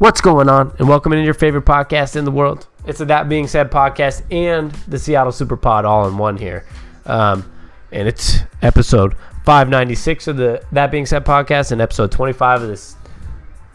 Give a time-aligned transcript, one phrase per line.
[0.00, 0.74] What's going on?
[0.78, 2.66] And welcome into your favorite podcast in the world.
[2.86, 6.64] It's the That Being Said podcast and the Seattle Super Pod all in one here.
[7.04, 7.52] Um,
[7.92, 12.96] and it's episode 596 of the That Being Said podcast and episode 25 of this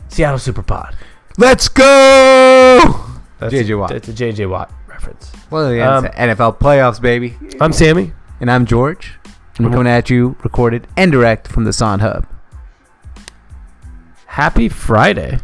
[0.08, 0.96] Seattle Super Pod.
[1.38, 3.05] Let's go!
[3.38, 3.92] That's JJ Watt.
[3.92, 5.32] It's a JJ Watt reference.
[5.52, 7.38] Well, yeah, Um, it's NFL playoffs, baby.
[7.62, 8.14] I'm Sami.
[8.39, 9.14] And I'm George.
[9.57, 12.26] And we're coming at you, recorded and direct from the Son Hub.
[14.26, 15.38] Happy Friday.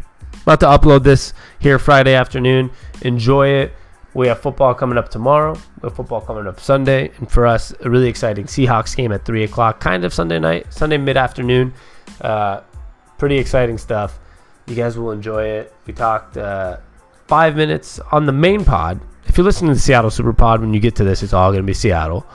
[0.43, 2.71] About to upload this here Friday afternoon.
[3.03, 3.73] Enjoy it.
[4.13, 5.53] We have football coming up tomorrow.
[5.81, 7.11] We have football coming up Sunday.
[7.17, 10.73] And for us, a really exciting Seahawks game at 3 o'clock, kind of Sunday night,
[10.73, 11.73] Sunday mid afternoon.
[12.19, 12.61] Uh,
[13.17, 14.19] pretty exciting stuff.
[14.67, 15.73] You guys will enjoy it.
[15.85, 16.77] We talked uh,
[17.27, 18.99] five minutes on the main pod.
[19.27, 21.51] If you're listening to the Seattle Super Pod, when you get to this, it's all
[21.51, 22.25] going to be Seattle.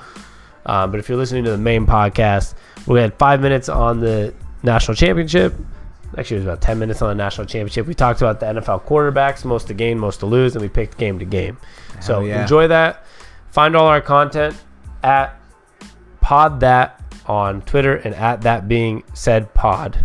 [0.64, 2.54] Um, but if you're listening to the main podcast,
[2.86, 4.32] we had five minutes on the
[4.62, 5.54] national championship.
[6.16, 7.86] Actually, it was about 10 minutes on the national championship.
[7.86, 10.96] We talked about the NFL quarterbacks, most to gain, most to lose, and we picked
[10.98, 11.58] game to game.
[12.00, 12.42] so yeah.
[12.42, 13.04] enjoy that.
[13.50, 14.56] Find all our content
[15.02, 15.40] at
[16.20, 19.98] pod that on Twitter and at that being said pod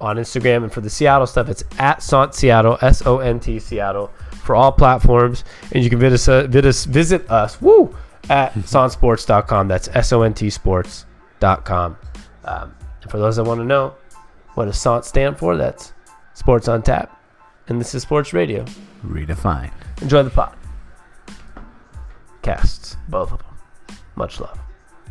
[0.00, 0.62] on Instagram.
[0.62, 4.54] And for the Seattle stuff, it's at Sant Seattle, S O N T Seattle, for
[4.54, 5.44] all platforms.
[5.72, 7.96] And you can visit us, visit us, visit us woo,
[8.30, 9.68] at santsports.com.
[9.68, 11.96] That's S O N T sports.com.
[12.44, 13.94] Um, and for those that want to know,
[14.54, 15.56] what does Sant stand for?
[15.56, 15.92] That's
[16.34, 17.20] Sports on Tap.
[17.68, 18.64] And this is Sports Radio.
[19.06, 19.72] Redefine.
[20.02, 20.56] Enjoy the pot.
[22.42, 23.98] Casts, both of them.
[24.16, 24.58] Much love.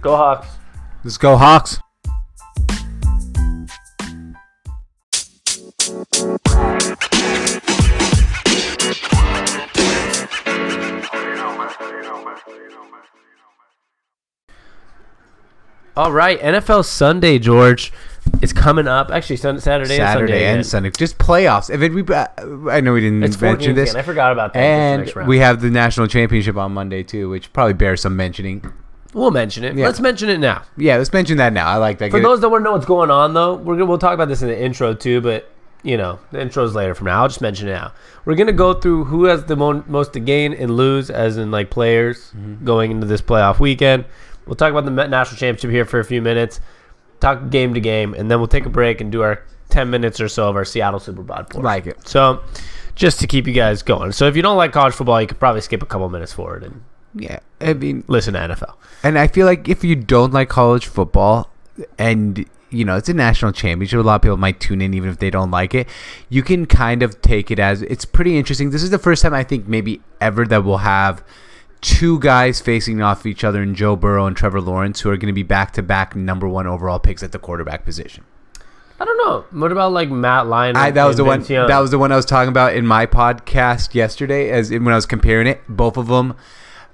[0.01, 0.47] Go Hawks.
[1.03, 1.79] Let's go, Hawks.
[15.95, 17.93] All right, NFL Sunday, George.
[18.41, 19.09] It's coming up.
[19.11, 20.45] Actually, sun, Saturday, and Saturday Sunday.
[20.45, 20.65] and.
[20.65, 20.89] Sunday.
[20.91, 21.69] Just playoffs.
[21.73, 22.27] If it, we, uh,
[22.69, 23.91] I know we didn't It's mention this.
[23.91, 23.99] again.
[24.01, 24.59] I forgot about that.
[24.59, 28.73] And we have the national championship on Monday, too, which probably bears some mentioning.
[29.13, 29.75] we'll mention it.
[29.75, 29.85] Yeah.
[29.85, 30.63] Let's mention it now.
[30.75, 31.67] Yeah, let's mention that now.
[31.67, 32.11] I like that.
[32.11, 33.97] For Get it- those that want to know what's going on, though, we're gonna, we'll
[33.97, 35.21] talk about this in the intro too.
[35.21, 35.49] But
[35.83, 37.21] you know, the intro's later from now.
[37.21, 37.93] I'll just mention it now.
[38.25, 41.51] We're gonna go through who has the mo- most to gain and lose, as in
[41.51, 42.65] like players Mm-hmm.
[42.65, 44.03] going into this playoff weekend.
[44.45, 46.59] We'll talk about the national championship here for a few minutes.
[47.23, 50.19] Talk game to game, and then we'll take a break and do our ten minutes
[50.19, 51.61] or so of our Seattle Super Bowl.
[51.61, 52.05] like it.
[52.05, 52.43] So,
[52.95, 54.11] just to keep you guys going.
[54.11, 56.63] So, if you don't like college football, you could probably skip a couple minutes forward
[56.63, 56.83] and
[57.15, 57.39] Yeah.
[57.61, 58.75] I mean, listen to NFL.
[59.03, 61.49] And I feel like if you don't like college football
[61.97, 63.99] and you know, it's a national championship.
[63.99, 65.87] A lot of people might tune in even if they don't like it.
[66.29, 68.71] You can kind of take it as it's pretty interesting.
[68.71, 71.23] This is the first time I think maybe ever that we'll have
[71.83, 75.27] two guys facing off each other in Joe Burrow and Trevor Lawrence who are going
[75.27, 78.23] to be back to back number one overall picks at the quarterback position.
[78.99, 79.59] I don't know.
[79.59, 80.77] What about like Matt Lyon?
[80.77, 81.43] I, that was the one.
[81.43, 81.67] Young?
[81.67, 84.49] That was the one I was talking about in my podcast yesterday.
[84.49, 86.35] As when I was comparing it, both of them,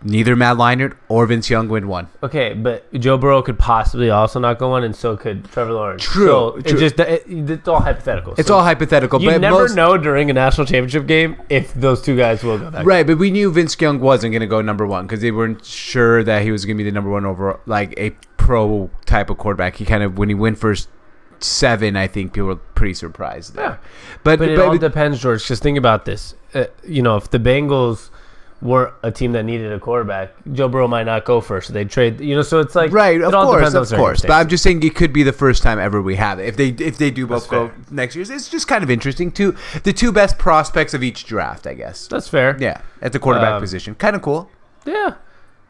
[0.03, 2.07] neither Matt Leinart or Vince Young win one.
[2.23, 6.03] Okay, but Joe Burrow could possibly also not go on, and so could Trevor Lawrence.
[6.03, 8.33] True, So it just it, it's all hypothetical.
[8.37, 9.21] It's So all hypothetical.
[9.21, 12.57] You but never most, know during a national championship game if those two guys will
[12.57, 12.85] go back.
[12.85, 15.65] Right, but we knew Vince Young wasn't going to go number one because they weren't
[15.65, 19.29] sure that he was going to be the number one overall, like a pro type
[19.29, 19.75] of quarterback.
[19.75, 20.89] He kind of when he went first
[21.39, 23.55] seven, I think people were pretty surprised.
[23.55, 23.63] There.
[23.63, 23.77] Yeah.
[24.23, 25.45] but But it but, all depends, George.
[25.45, 26.35] Just think about this.
[26.53, 28.09] Uh, you know, if the Bengals
[28.61, 31.67] were a team that needed a quarterback, Joe Burrow might not go first.
[31.67, 32.19] So they trade.
[32.19, 34.21] You know, so it's like right, it of course, of course.
[34.21, 34.31] But.
[34.31, 36.47] I'm just saying it could be the first time ever we have it.
[36.47, 37.77] If they if they do both That's go fair.
[37.91, 39.31] next year, it's just kind of interesting.
[39.31, 42.07] Two the two best prospects of each draft, I guess.
[42.07, 42.57] that's fair.
[42.59, 44.49] Yeah, at the quarterback Um, position, kind of cool.
[44.85, 45.15] Yeah.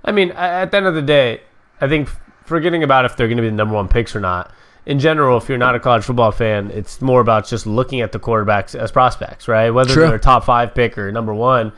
[0.04, 1.42] I mean, at the end of the day,
[1.82, 2.10] I think
[2.46, 4.52] forgetting about if they're going to be the number one picks or not,
[4.86, 8.12] in general, if you're not a college football fan, it's more about just looking at
[8.14, 9.70] the quarterbacks as prospects, right?
[9.70, 10.08] Whether True.
[10.08, 11.74] they're a top five pick or number one.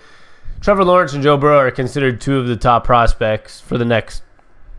[0.61, 4.21] Trevor Lawrence and Joe Burrow are considered two of the top prospects for the next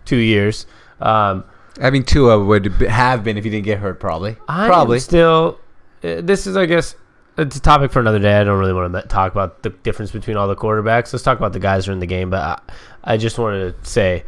[0.04, 0.66] two years.
[1.00, 1.44] Um,
[1.81, 4.37] I mean, Tua would have been if he didn't get hurt, probably.
[4.49, 5.00] I'm probably.
[5.00, 5.58] still.
[6.05, 6.94] uh, This is, I guess,
[7.38, 8.38] it's a topic for another day.
[8.38, 11.12] I don't really want to talk about the difference between all the quarterbacks.
[11.12, 12.31] Let's talk about the guys who are in the game.
[12.31, 12.61] But
[13.05, 14.25] I, I just wanted to say,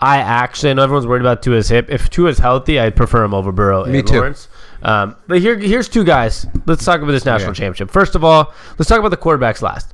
[0.00, 1.88] I actually I know everyone's worried about Tua's hip.
[1.90, 4.14] If Tua's healthy, I'd prefer him over Burrow Me and too.
[4.16, 4.48] Lawrence.
[4.82, 6.46] Um, but here, here's two guys.
[6.66, 7.54] Let's talk about this national Yeah.
[7.54, 7.90] championship.
[7.90, 9.92] First of all, let's talk about the quarterbacks last.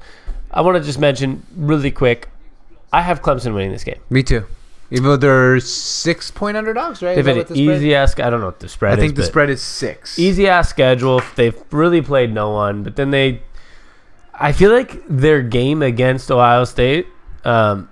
[0.53, 2.29] I want to just mention really quick.
[2.93, 4.01] I have Clemson winning this game.
[4.11, 4.45] Me too.
[4.91, 7.15] Even though they're six point underdogs, right?
[7.17, 8.19] They've had an the easy ass.
[8.21, 8.99] I don't know what the spread is.
[8.99, 9.09] I is.
[9.09, 10.19] think the spread is six.
[10.19, 11.23] easy ass schedule.
[11.35, 13.41] They've really played no one, but then they,
[14.35, 17.07] I feel like their game against Ohio State
[17.45, 17.89] um,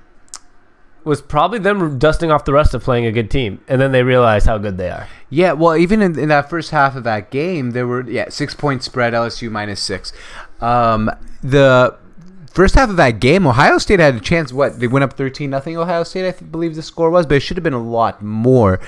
[1.02, 4.02] was probably them dusting off the rest of playing a good team, and then they
[4.02, 5.08] realized how good they are.
[5.30, 8.54] Yeah, well, even in, in that first half of that game, there were yeah six
[8.54, 10.12] point spread LSU minus six.
[10.60, 11.10] Um,
[11.42, 11.96] the
[12.50, 14.52] first half of that game, Ohio State had a chance.
[14.52, 15.76] What they went up thirteen nothing.
[15.76, 18.80] Ohio State, I believe the score was, but it should have been a lot more.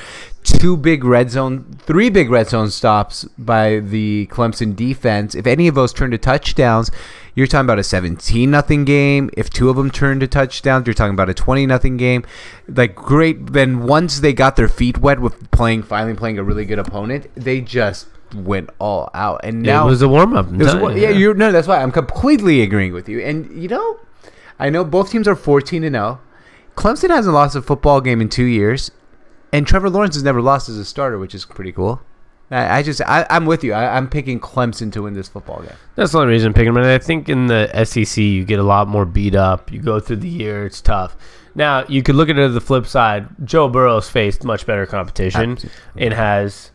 [0.44, 5.36] Two big red zone, three big red zone stops by the Clemson defense.
[5.36, 6.90] If any of those turned to touchdowns,
[7.36, 9.30] you're talking about a seventeen nothing game.
[9.36, 12.24] If two of them turned to touchdowns, you're talking about a twenty nothing game.
[12.66, 13.52] Like great.
[13.52, 17.28] Then once they got their feet wet with playing, finally playing a really good opponent,
[17.36, 19.40] they just went all out.
[19.44, 20.48] And now it was a warm up.
[20.80, 21.52] one- yeah, you're no.
[21.52, 23.20] That's why I'm completely agreeing with you.
[23.20, 24.00] And you know,
[24.58, 26.20] I know both teams are 14 and 0.
[26.76, 28.90] Clemson hasn't lost a football game in two years,
[29.52, 32.00] and Trevor Lawrence has never lost as a starter, which is pretty cool.
[32.50, 33.72] I, I just, I, I'm with you.
[33.72, 35.72] I, I'm picking Clemson to win this football game.
[35.96, 36.82] That's the only reason I'm picking them.
[36.82, 39.72] And I think in the SEC, you get a lot more beat up.
[39.72, 41.16] You go through the year, it's tough.
[41.54, 43.26] Now, you could look at it the flip side.
[43.44, 45.58] Joe Burrow's faced much better competition
[45.96, 46.71] and has,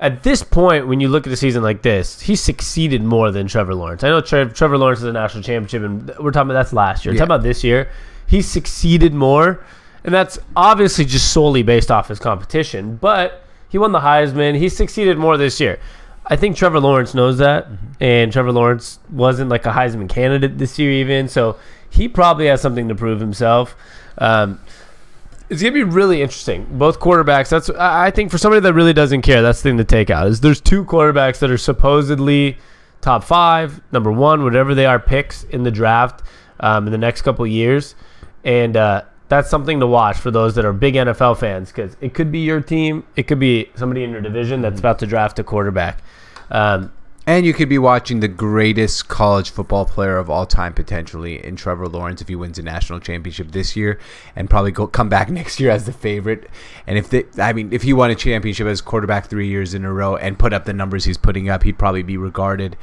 [0.00, 3.46] at this point, when you look at a season like this, he succeeded more than
[3.46, 4.02] Trevor Lawrence.
[4.02, 7.04] I know Tre- Trevor Lawrence is a national championship, and we're talking about that's last
[7.04, 7.12] year.
[7.12, 7.20] We're Yeah.
[7.26, 7.88] talking about this year.
[8.26, 9.60] He succeeded more,
[10.04, 12.98] and that's obviously just solely based off his competition.
[13.00, 14.56] But he won the Heisman.
[14.56, 15.78] He succeeded more this year.
[16.26, 17.66] I think Trevor Lawrence knows that,
[18.00, 21.28] and Trevor Lawrence wasn't like a Heisman candidate this year, even.
[21.28, 21.56] So
[21.90, 23.74] he probably has something to prove himself.
[24.18, 24.60] Um,
[25.50, 26.64] it's gonna be really interesting.
[26.70, 27.48] Both quarterbacks.
[27.48, 30.28] That's I think for somebody that really doesn't care, that's the thing to take out.
[30.28, 32.56] Is there's two quarterbacks that are supposedly
[33.00, 36.22] top five, number one, whatever they are, picks in the draft
[36.60, 37.96] um, in the next couple years,
[38.44, 42.14] and uh, that's something to watch for those that are big NFL fans because it
[42.14, 45.38] could be your team, it could be somebody in your division that's about to draft
[45.40, 46.02] a quarterback.
[46.50, 46.92] Um,
[47.26, 51.54] And you could be watching the greatest college football player of all time potentially in
[51.54, 54.00] Trevor Lawrence if he wins a national championship this year
[54.34, 56.48] and probably go come back next year as the favorite.
[56.86, 59.84] And if they, I mean, if he won a championship as quarterback three years in
[59.84, 62.76] a row and put up the numbers he's putting up, he'd probably be regarded.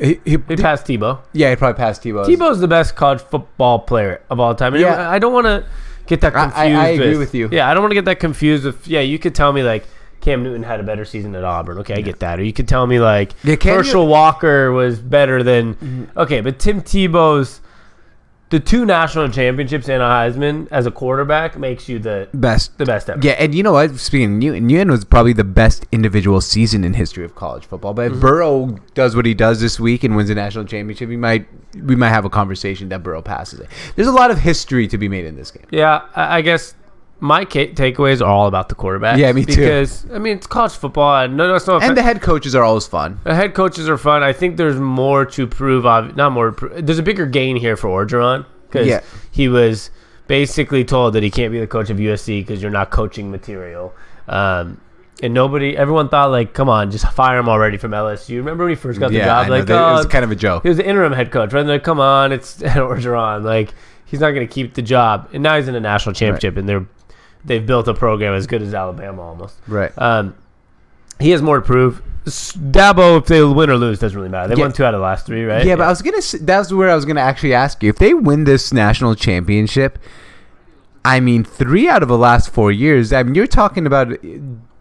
[0.00, 1.20] He, he, passed Tebow.
[1.32, 2.24] yeah, he'd probably pass Tebow.
[2.24, 4.72] Tebow's the best college football player of all time.
[4.74, 5.10] And Yeah.
[5.10, 5.66] I don't want to
[6.06, 6.58] get that I- confused.
[6.80, 7.50] I- I agree with you.
[7.52, 8.88] Yeah, I don't want to get that confused with.
[8.88, 9.86] Yeah, you could tell me like
[10.20, 11.78] Cam Newton had a better season at Auburn.
[11.78, 12.38] Okay, I get that.
[12.38, 16.10] Or you could tell me like Yeah, Herschel Walker was better than.
[16.16, 17.60] Okay, but Tim Tebow's
[18.50, 22.76] the two national championships and a Heisman as a quarterback makes you the best.
[22.78, 23.20] the best ever.
[23.22, 23.94] Yeah, and you know what?
[23.96, 27.94] Speaking of Newton, Newton was probably the best individual season in history of college football.
[27.94, 28.20] But if Mm-hmm.
[28.20, 31.46] Burrow does what he does this week and wins a national championship, we might
[31.80, 33.68] we might have a conversation that Burrow passes it.
[33.94, 35.66] There's a lot of history to be made in this game.
[35.70, 36.74] Yeah, I I guess
[37.20, 39.18] my takeaways are all about the quarterback.
[39.18, 39.56] Yeah, me too.
[39.56, 41.24] Because I mean, it's college football.
[41.24, 43.20] And no, no, it's no And the head coaches are always fun.
[43.24, 44.22] The head coaches are fun.
[44.22, 45.84] I think there's more to prove.
[45.84, 46.52] Not more.
[46.52, 49.00] There's a bigger gain here for Orgeron because Yeah.
[49.30, 49.90] he was
[50.26, 53.92] basically told that he can't be the coach of USC because you're not coaching material.
[54.28, 54.80] Um,
[55.22, 58.36] and nobody, everyone thought like, come on, just fire him already from LSU.
[58.36, 59.44] Remember when he first got the yeah, job?
[59.44, 59.54] I know.
[59.56, 60.62] Like, it was oh, kind of a joke.
[60.62, 61.52] he was the interim head coach.
[61.52, 61.66] Right?
[61.66, 63.42] Like, come on, it's Orgeron.
[63.42, 63.74] Like,
[64.06, 65.28] he's not going to keep the job.
[65.34, 66.86] And now he's in a national championship, and they're
[67.44, 69.56] they've built a program as good as Alabama almost.
[69.66, 69.92] Right.
[69.98, 70.34] Um,
[71.18, 72.02] he has more to prove.
[72.26, 74.48] Dabo, if they win or lose, doesn't really matter.
[74.54, 74.66] They Yeah.
[74.66, 75.64] won two out of the last three, right?
[75.64, 76.20] Yeah, but I was gonna.
[76.42, 79.98] That's where I was gonna actually ask you if they win this national championship.
[81.04, 83.12] I mean, three out of the last four years.
[83.12, 84.12] I mean, you're talking about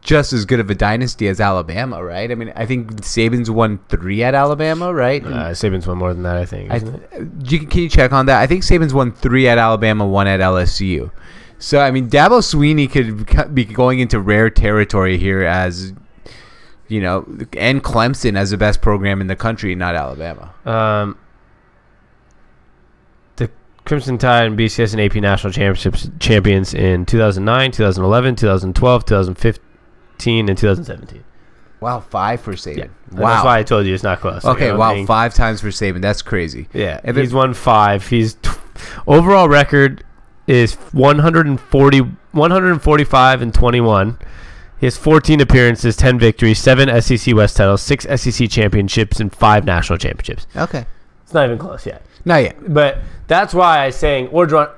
[0.01, 2.29] just as good of a dynasty as Alabama, right?
[2.31, 5.23] I mean, I think Saban's won three at Alabama, right?
[5.25, 6.71] uh, Saban's won more than that, I think.
[6.71, 7.51] I, Isn't it?
[7.51, 8.39] you, can you check on that?
[8.41, 11.09] I think Saban's won three at Alabama, one at LSU.
[11.59, 15.93] So I mean, Dabo Swinney could be going into rare territory here as.
[16.87, 17.19] You know,
[17.55, 20.51] and Clemson as the best program in the country, not Alabama.
[20.65, 21.19] Um,
[23.35, 23.51] the
[23.85, 30.57] Crimson Tide and BCS and AP national championships champions in 2009, 2011, 2012, 2015, and
[30.57, 31.23] 2017.
[31.79, 32.77] Wow, five for Saban.
[32.77, 33.29] Yeah, Wow.
[33.29, 34.43] That's why I told you it's not close.
[34.43, 36.01] Okay, wow, five times for Saban.
[36.01, 36.67] That's crazy.
[36.73, 38.07] Yeah, If he's it- won five.
[38.07, 38.49] He's t-
[39.07, 40.03] overall record
[40.49, 41.99] is 140,
[42.31, 44.17] 145 and 21.
[44.79, 49.65] He has 14 appearances, 10 victories, seven SEC West titles, six SEC championships, and five
[49.65, 50.47] national championships.
[50.55, 50.85] Okay.
[51.23, 52.01] It's not even close yet.
[52.25, 52.73] Not yet.
[52.73, 54.69] But that's why I'm saying Orgeron.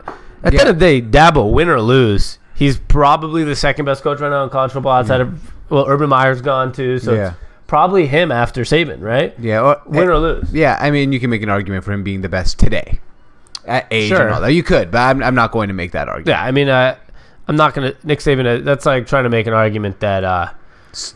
[0.44, 4.04] At the end of the day, Dabo, win or lose, he's probably the second best
[4.04, 7.28] coach right now in college football outside of well, Urban Meyer's gone too, so Yeah.
[7.30, 7.38] it's
[7.68, 9.34] probably him after Saban, right?
[9.40, 9.62] Yeah.
[9.62, 10.52] Or, Win eh, or lose.
[10.52, 13.00] Yeah, I mean, you can make an argument for him being the best today.
[13.66, 14.22] At age Sure.
[14.26, 14.54] and all that.
[14.54, 16.28] You could, but I'm, I'm not going to make that argument.
[16.28, 16.96] Yeah, I mean, uh,
[17.48, 18.46] I'm not gonna Nick Saban.
[18.62, 20.50] Uh, that's like trying to make an argument that uh,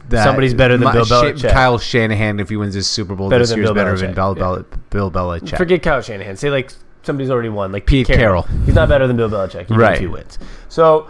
[0.09, 1.51] That Somebody's better than my- Bill Belichick.
[1.51, 4.35] Kyle Shanahan, if he wins his Super Bowl Better this year, is better than Bill,
[4.37, 4.61] yeah.
[4.89, 5.57] Bill Belichick.
[5.57, 6.35] forget Kyle Shanahan.
[6.35, 6.71] Say like
[7.03, 8.43] somebody's already won, like Pete Pete, Carroll.
[8.43, 8.63] Carroll.
[8.65, 9.67] He's not better than Bill Belichick.
[9.67, 9.99] He Right.
[9.99, 10.11] right.
[10.11, 10.39] wins.
[10.69, 11.07] So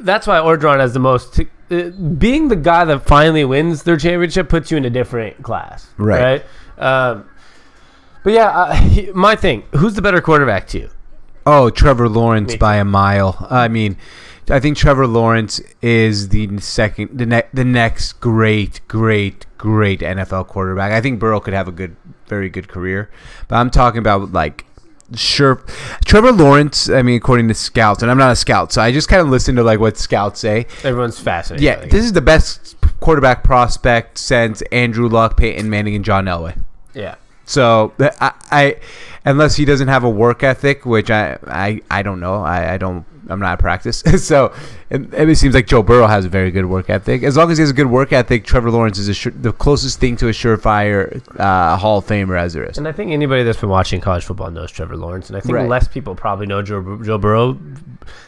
[0.00, 1.40] that's why Orgeron has the most.
[1.70, 5.88] Uh, being the guy that finally wins their championship puts you in a different class,
[5.96, 6.44] Right.
[6.78, 6.84] Right.
[7.10, 7.24] Um,
[8.26, 9.62] But yeah, uh, he- my thing.
[9.76, 10.90] Who's the better quarterback to you?
[11.46, 13.46] Oh, Trevor Lawrence Me by a mile.
[13.48, 13.96] I mean,
[14.50, 20.48] I think Trevor Lawrence is the second, the ne- the next great, great, great NFL
[20.48, 20.90] quarterback.
[20.90, 21.94] I think Burrow could have a good,
[22.26, 23.10] very good career,
[23.46, 24.64] but I'm talking about like.
[25.14, 25.62] Sure,
[26.04, 26.90] Trevor Lawrence.
[26.90, 29.28] I mean, according to scouts, and I'm not a scout, so I just kind of
[29.28, 30.66] listen to like what scouts say.
[30.82, 31.62] Everyone's fascinated.
[31.64, 36.60] Yeah, this is the best quarterback prospect since Andrew Luck, Peyton Manning, and John Elway.
[36.92, 37.14] yeah.
[37.46, 38.76] So I, I,
[39.24, 42.42] unless he doesn't have a work ethic, which I, I, I don't know.
[42.42, 43.04] I, I don't.
[43.28, 44.04] I'm not at practice.
[44.24, 44.54] so
[44.88, 47.24] it, it seems like Joe Burrow has a very good work ethic.
[47.24, 49.52] As long as he has a good work ethic, Trevor Lawrence is a sure, the
[49.52, 52.78] closest thing to a surefire uh, Hall of Famer as there is.
[52.78, 55.54] And I think anybody that's been watching college football knows Trevor Lawrence, and I think
[55.56, 55.68] Right.
[55.68, 57.58] less people probably know Joe, Joe Burrow,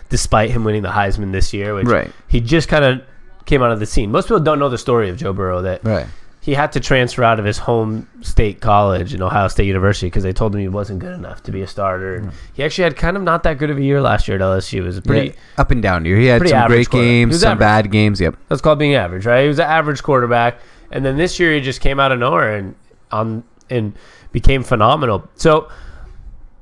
[0.09, 1.75] despite him winning the Heisman this year.
[1.75, 2.11] Which Right.
[2.27, 3.03] he just kind of
[3.47, 4.11] came out of the scene.
[4.11, 6.07] Most people don't know the story of Joe Burrow that Right.
[6.41, 10.23] He had to transfer out of his home state college in Ohio State University because
[10.23, 12.17] they told him he wasn't good enough to be a starter.
[12.17, 14.41] And He actually had kind of not that good of a year last year at
[14.41, 14.79] LSU.
[14.79, 16.17] It was a pretty Yeah, up and down year.
[16.17, 17.61] He had some great games, some average.
[17.61, 18.21] bad games.
[18.21, 18.37] Yep.
[18.49, 19.43] that's called being average, right?
[19.43, 20.59] He was an average quarterback,
[20.91, 22.75] and then this year he just came out of nowhere and
[23.11, 23.95] on and
[24.33, 25.29] became phenomenal.
[25.35, 25.69] So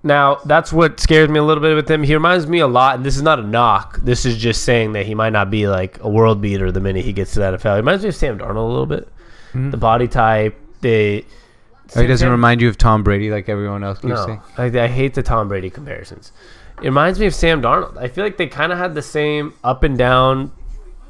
[0.02, 2.02] now that's what scares me a little bit with him.
[2.02, 3.98] He reminds me a lot, and this is not a knock.
[4.02, 7.04] This is just saying that he might not be like a world beater the minute
[7.04, 7.72] he gets to that NFL.
[7.72, 9.08] He reminds me of Sam Darnold a little bit.
[9.56, 9.70] Mm.
[9.70, 11.24] The body type, the
[11.94, 14.40] Oh, he doesn't remind you of Tom Brady like everyone else keeps no, saying.
[14.58, 16.32] I, I hate the Tom Brady comparisons.
[16.82, 17.96] It reminds me of Sam Darnold.
[17.96, 20.50] I feel like they kind of had the same up and down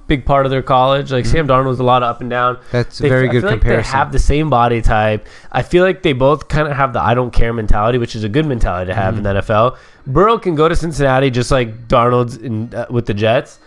[0.06, 1.10] big part of their college.
[1.12, 1.32] Like mm-hmm.
[1.32, 2.58] Sam Darnold was a lot of up and down.
[2.70, 3.76] That's a very I good feel comparison.
[3.76, 5.26] Like they have the same body type.
[5.50, 8.24] I feel like they both kind of have the I don't care mentality, which is
[8.24, 9.42] a good mentality to have in the mm.
[9.42, 9.78] NFL.
[10.06, 13.58] Burrow can go to Cincinnati just like Darnold's in, uh, with the Jets,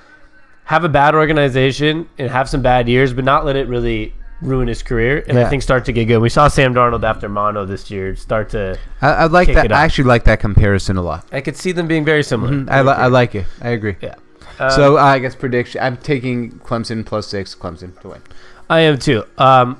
[0.65, 4.67] have a bad organization and have some bad years, but not let it really ruin
[4.67, 5.23] his career.
[5.27, 6.19] And I think start to get good.
[6.19, 8.77] We saw Sam Darnold after Mono this year start to.
[9.01, 9.71] I, I like that.
[9.71, 11.25] I actually like that comparison a lot.
[11.31, 12.51] I could see them being very similar.
[12.53, 12.69] Mhm.
[12.69, 13.45] I, li- I like it.
[13.61, 13.95] I agree.
[14.01, 14.15] Yeah.
[14.59, 15.81] Um, so uh, I guess prediction.
[15.81, 17.55] I'm taking Clemson plus six.
[17.55, 18.21] Clemson to win.
[18.69, 19.23] I am too.
[19.37, 19.77] Um,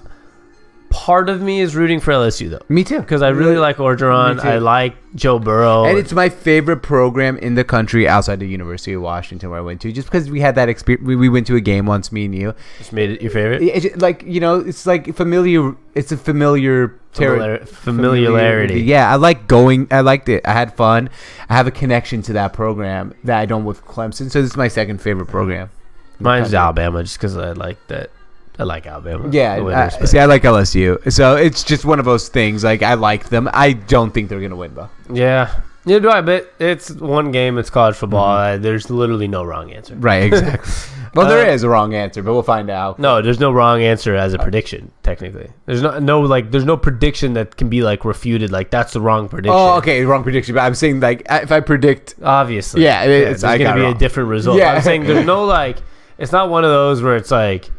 [1.10, 3.00] part of me is rooting for LSU though, Me too.
[3.00, 4.36] because I really like Orgeron.
[4.36, 4.48] Me too.
[4.48, 5.86] I like Joe Burrow.
[5.86, 9.62] and it's my favorite program in the country outside the University of Washington where I
[9.64, 11.08] went to, just because we had that experience.
[11.08, 12.54] We, we went to a game once, me and you.
[12.78, 13.64] just made it your favorite.
[13.64, 15.76] It's just like you know, it's like familiar.
[15.96, 18.82] It's a familiar Familiar- familiarity.
[18.82, 19.88] Yeah, I like going.
[19.90, 20.46] I liked it.
[20.46, 21.10] I had fun.
[21.50, 24.30] I have a connection to that program that I don't with Clemson.
[24.30, 25.72] So this is my second favorite program.
[26.20, 26.54] Mine's.
[26.54, 28.12] Alabama, just because I like that.
[28.60, 29.30] I like Alabama.
[29.32, 32.64] Yeah, I, see, I like LSU, so it's just one of those things.
[32.64, 33.50] Like I like them.
[33.54, 34.90] I don't think they're gonna win though.
[35.12, 35.62] yeah.
[35.86, 36.20] Yeah, do I?
[36.22, 37.58] But it's one game.
[37.58, 38.28] It's college football.
[38.38, 39.96] Uh, there's literally no wrong answer.
[39.96, 40.70] Right, exactly.
[41.16, 43.00] well, there Uh, is a wrong answer, but we'll find out.
[43.00, 44.92] No, there's no wrong answer as a prediction.
[45.04, 48.52] Technically, there's no no like there's no prediction that can be like refuted.
[48.52, 49.56] Like that's the wrong prediction.
[49.58, 50.54] Oh, okay, wrong prediction.
[50.54, 53.96] But I'm saying like if I predict, Obviously, Yeah, it- it's- there's gonna be it
[53.96, 54.58] a different result.
[54.60, 54.74] Yeah.
[54.74, 55.78] I'm saying there's no like.
[56.20, 57.72] It's not one of those where it's like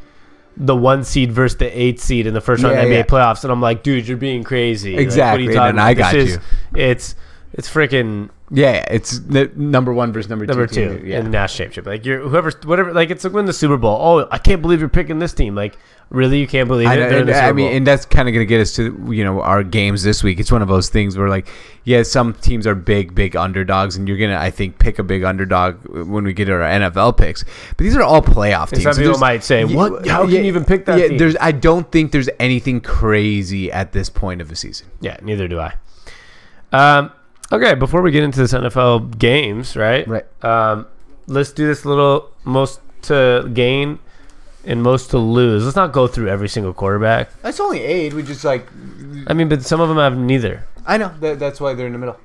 [0.63, 3.03] the one seed versus the eight seed in the first round Yeah, of NBA yeah.
[3.05, 4.91] playoffs, and I'm like, dude, you're being crazy.
[4.91, 6.39] Like, what are Exactly, you and I got is-
[6.75, 7.15] It's
[7.53, 10.99] it's freaking yeah, it's the number one versus number, number two.
[10.99, 11.07] two.
[11.07, 11.87] Yeah, in the national championship.
[11.87, 12.93] Like you're whoever, whatever.
[12.93, 13.97] Like it's like win the Super Bowl.
[14.01, 15.55] Oh, I can't believe you're picking this team.
[15.55, 15.79] Like
[16.11, 16.99] really, you can't believe I, it.
[16.99, 19.07] in and, the Super I mean, and that's kind of going to get us to
[19.11, 20.41] you know our games this week.
[20.41, 21.49] It's one of those things where like,
[21.85, 25.23] yeah, some teams are big, big underdogs, and you're gonna, I think, pick a big
[25.23, 27.45] underdog when we get to our NFL picks.
[27.45, 28.83] But these are all playoff And teams.
[28.83, 30.09] some So people might say, "What?
[30.09, 31.19] How can yeah, you even pick that?" Yeah, team?
[31.19, 31.37] there's.
[31.41, 34.89] I don't think there's anything crazy at this point of the season.
[35.01, 35.75] Yeah, neither do I.
[36.73, 37.13] Um,
[37.53, 40.07] okay, before we get into this NFL games, right?
[40.07, 40.45] Right.
[40.45, 40.87] Um,
[41.27, 43.99] let's do this little most to gain
[44.65, 45.65] and most to lose.
[45.65, 47.31] Let's not go through every single quarterback.
[47.43, 48.13] That's only eight.
[48.13, 48.67] We just like.
[49.27, 50.67] I mean, but some of them have neither.
[50.87, 52.19] I know that, that's why they're in the middle.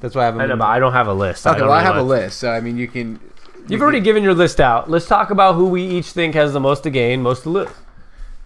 [0.00, 0.38] That's why I have.
[0.38, 1.46] I know, but I don't have a list.
[1.46, 2.38] okay, don't well, I have a list.
[2.38, 3.20] So I mean, you can.
[3.68, 4.90] You've already given your list out.
[4.90, 7.70] Let's talk about who we each think has the most to gain, most to lose.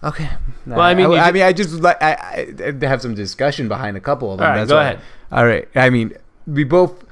[0.01, 0.29] Okay.
[0.65, 2.47] Well, I mean, you I, ju- mean, I just like I,
[2.81, 4.45] I have some discussion behind a couple of them.
[4.45, 4.83] All right, that's go why.
[4.83, 4.99] ahead.
[5.31, 5.67] All right.
[5.75, 6.13] I mean,
[6.47, 7.05] we both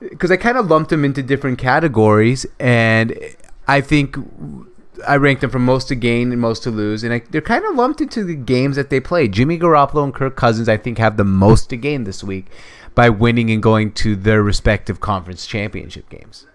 [0.00, 3.18] because I kind of lumped them into different categories, and
[3.66, 4.16] I think
[5.06, 7.64] I ranked them from most to gain and most to lose, and I, they're kind
[7.64, 9.28] of lumped into the games that they play.
[9.28, 12.46] Jimmy Garoppolo and Kirk Cousins, I think, have the most to gain this week
[12.94, 16.46] by winning and going to their respective conference championship games.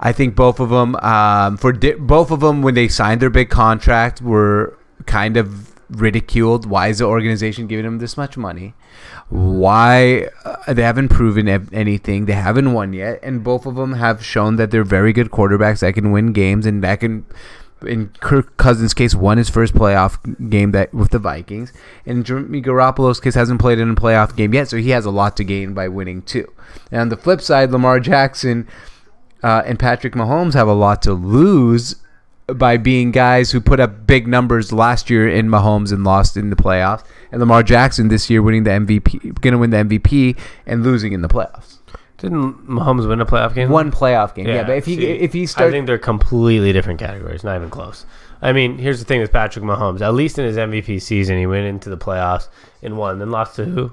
[0.00, 3.30] I think both of them, um, for di- both of them, when they signed their
[3.30, 6.66] big contract, were kind of ridiculed.
[6.66, 8.74] Why is the organization giving them this much money?
[9.30, 12.26] Why uh, they haven't proven anything?
[12.26, 15.80] They haven't won yet, and both of them have shown that they're very good quarterbacks
[15.80, 17.26] that can win games and that can
[17.86, 21.72] in Kirk Cousins' case, won his first playoff game that with the Vikings,
[22.06, 25.10] and Jimmy Garoppolo's case hasn't played in a playoff game yet, so he has a
[25.10, 26.50] lot to gain by winning too.
[26.90, 28.68] And on the flip side, Lamar Jackson
[29.42, 31.96] uh, and Patrick Mahomes have a lot to lose
[32.46, 36.50] by being guys who put up big numbers last year in Mahomes and lost in
[36.50, 40.38] the playoffs, and Lamar Jackson this year winning the MVP, going to win the MVP
[40.66, 41.78] and losing in the playoffs.
[42.18, 43.70] Didn't Mahomes win a playoff game?
[43.70, 44.62] One playoff game, yeah.
[44.62, 47.44] but if he see, if he I think they're completely different categories.
[47.44, 48.06] Not even close.
[48.40, 50.00] I mean, here's the thing with Patrick Mahomes.
[50.00, 52.48] At least in his MVP season, he went into the playoffs
[52.82, 53.90] and won, then lost to who?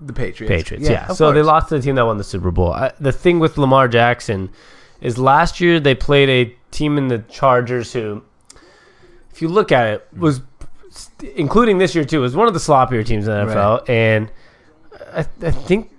[0.00, 0.88] the Patriots, Patriots.
[0.88, 1.08] Yeah.
[1.08, 2.72] of So they lost to the team that won the Super Bowl.
[2.72, 4.50] I, the thing with Lamar Jackson
[5.02, 8.22] is last year they played a team in the Chargers who,
[9.30, 10.40] if you look at it, was
[11.36, 14.30] including this year too, was one of the sloppier teams in the NFL, and
[15.14, 15.90] I, I think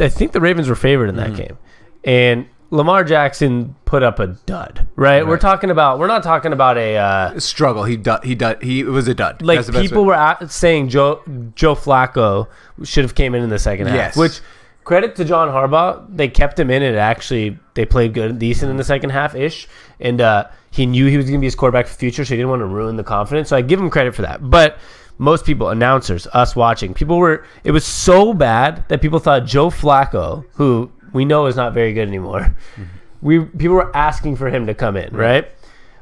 [0.00, 1.36] I think the Ravens were favored in that Mhm.
[1.36, 1.58] game,
[2.04, 2.46] and.
[2.72, 5.24] Lamar Jackson put up a dud, right?
[5.24, 7.84] We're talking about we're not talking about a uh, struggle.
[7.84, 9.40] He dud, he dud, he it was a dud.
[9.40, 11.20] like the people way- were at, saying Joe
[11.54, 12.48] Joe Flacco
[12.82, 14.16] should have came in in the second half.
[14.16, 14.40] Which
[14.86, 16.80] credit to John Harbaugh, they kept him in.
[16.80, 19.68] It actually they played good, decent in the second half ish,
[20.00, 22.30] and uh, he knew he was going to be his quarterback for the future, so
[22.30, 23.50] he didn't want to ruin the confidence.
[23.50, 24.48] So I give him credit for that.
[24.48, 24.78] But
[25.18, 27.44] most people, announcers, us watching, people were.
[27.64, 31.92] It was so bad that people thought Joe Flacco, who we know is not very
[31.92, 32.56] good anymore,
[33.20, 35.50] we people were asking for him to come in, right?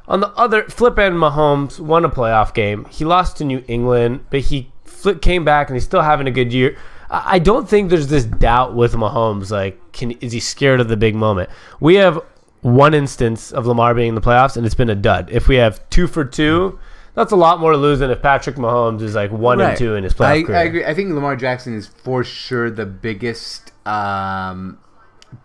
[0.07, 2.85] On the other flip end, Mahomes won a playoff game.
[2.91, 6.31] He lost to New England, but he flip, came back and he's still having a
[6.31, 6.77] good year.
[7.09, 9.51] I don't think there's this doubt with Mahomes.
[9.51, 11.49] Like, can is he scared of the big moment?
[11.79, 12.21] We have
[12.61, 15.29] one instance of Lamar being in the playoffs, and it's been a dud.
[15.29, 16.79] If we have two for two,
[17.13, 19.95] that's a lot more to lose than if Patrick Mahomes is like one and two
[19.95, 20.57] in his playoff I, career.
[20.57, 20.85] I agree.
[20.85, 24.79] I think Lamar Jackson is for sure the biggest, um,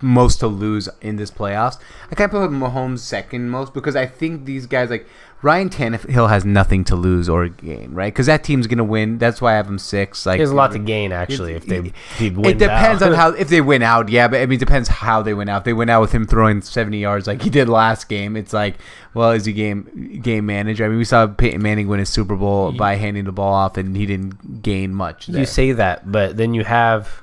[0.01, 1.79] most to lose in this playoffs.
[2.11, 5.07] I kind of put Mahomes second most because I think these guys like
[5.43, 8.13] Ryan Tannehill has nothing to lose or gain, right?
[8.13, 9.17] Because that team's gonna win.
[9.17, 10.27] That's why I have him six.
[10.27, 13.11] Like there's a lot to gain actually if they if It depends out.
[13.11, 14.29] on how if they win out, yeah.
[14.29, 15.59] But I mean, it depends how they win out.
[15.59, 18.37] If they win out with him throwing seventy yards like he did last game.
[18.37, 18.77] It's like,
[19.15, 20.85] well, is he game game manager?
[20.85, 23.79] I mean, we saw Peyton Manning win his Super Bowl by handing the ball off,
[23.79, 25.27] and he didn't gain much.
[25.27, 25.41] There.
[25.41, 27.23] You say that, but then you have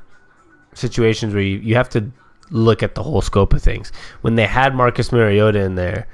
[0.74, 2.12] situations where you, you have to
[2.50, 3.92] look at the whole scope of things.
[4.22, 6.08] When they had Marcus Mariota in there,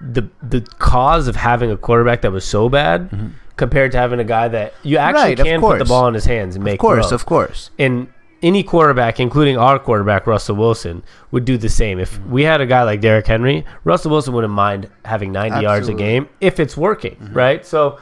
[0.00, 3.10] the the cause of having a quarterback that was so bad
[3.56, 5.42] compared to having a guy that you actually Mm-hmm.
[5.42, 7.70] Right, can put the ball in his hands and make of course, of course.
[7.78, 8.08] and
[8.42, 11.98] any quarterback, including our quarterback Russell Wilson, would do the same.
[11.98, 12.30] If Mm-hmm.
[12.30, 15.94] we had a guy like Derrick Henry, Russell Wilson wouldn't mind having 90 yards a
[15.94, 17.34] game if it's working, Mm-hmm.
[17.34, 17.66] right?
[17.66, 17.98] So.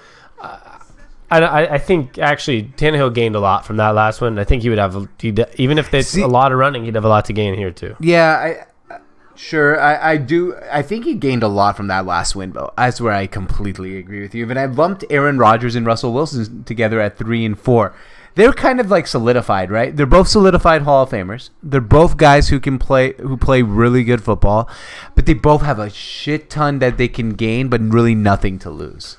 [1.30, 4.38] I, I I think actually Tannehill gained a lot from that last one.
[4.38, 6.94] I think he would have he'd, even if there's See- a lot of running, he'd
[6.94, 7.96] have a lot to gain here too.
[8.00, 9.00] Yeah, I
[9.36, 10.56] sure I, I do.
[10.72, 12.72] I think he gained a lot from that last win, though.
[12.76, 14.48] That's where I completely agree with you.
[14.48, 17.94] And I lumped Aaron Rodgers and Russell Wilson together at three and four.
[18.34, 19.96] They're kind of like solidified, right?
[19.96, 21.50] They're both solidified Hall of Famers.
[21.60, 24.70] They're both guys who can play, who play really good football,
[25.16, 28.70] but they both have a shit ton that they can gain, but really nothing to
[28.70, 29.17] lose.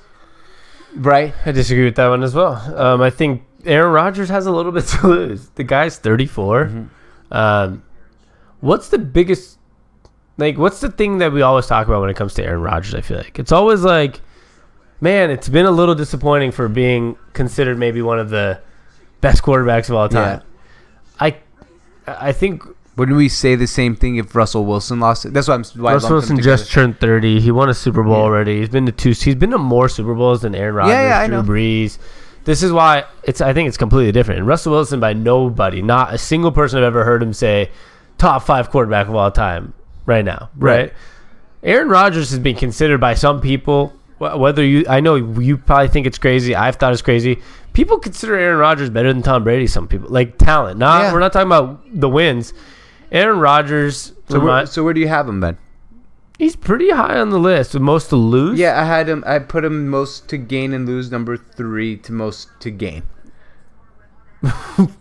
[0.94, 1.34] Right?
[1.46, 2.54] I disagree with that one as well.
[2.76, 5.48] Um, I think Aaron Rodgers has a little bit to lose.
[5.50, 6.64] The guy's 34.
[6.64, 7.34] Mm-hmm.
[7.34, 7.82] Um,
[8.60, 9.58] what's the biggest,
[10.36, 12.94] like, what's the thing that we always talk about when it comes to Aaron Rodgers?
[12.94, 14.20] I feel like it's always like,
[15.00, 18.60] man, it's been a little disappointing for being considered maybe one of the
[19.20, 20.42] best quarterbacks of all time.
[21.20, 21.36] I,
[22.06, 22.64] I think
[23.00, 25.32] Wouldn't we say the same thing if Russell Wilson lost it?
[25.32, 25.64] That's why I'm.
[25.64, 27.40] Why Russell Wilson just turned 30.
[27.40, 28.18] He won a Super Bowl Yeah.
[28.24, 28.58] already.
[28.58, 29.12] He's been to two.
[29.12, 31.42] He's been to more Super Bowls than Aaron Rodgers, Yeah, yeah, Drew.
[31.42, 31.96] Brees.
[32.44, 33.40] This is why it's.
[33.40, 34.40] I think it's completely different.
[34.40, 37.70] And Russell Wilson, by nobody, not a single person I've ever heard him say,
[38.18, 39.72] top five quarterback of all time
[40.04, 40.50] right now.
[40.58, 40.78] Right.
[40.80, 40.92] Right.
[41.62, 43.94] Aaron Rodgers has been considered by some people.
[44.18, 46.54] Whether you, I know you probably think it's crazy.
[46.54, 47.38] I've thought it's crazy.
[47.72, 49.66] People consider Aaron Rodgers better than Tom Brady.
[49.66, 50.78] Some people like talent.
[50.78, 52.52] Not we're not talking about the wins.
[53.12, 54.12] Aaron Rodgers.
[54.28, 55.58] So where, remi- so where do you have him then?
[56.38, 58.58] He's pretty high on the list with most to lose.
[58.58, 59.22] Yeah, I had him.
[59.26, 63.02] I put him most to gain and lose, number three to most to gain.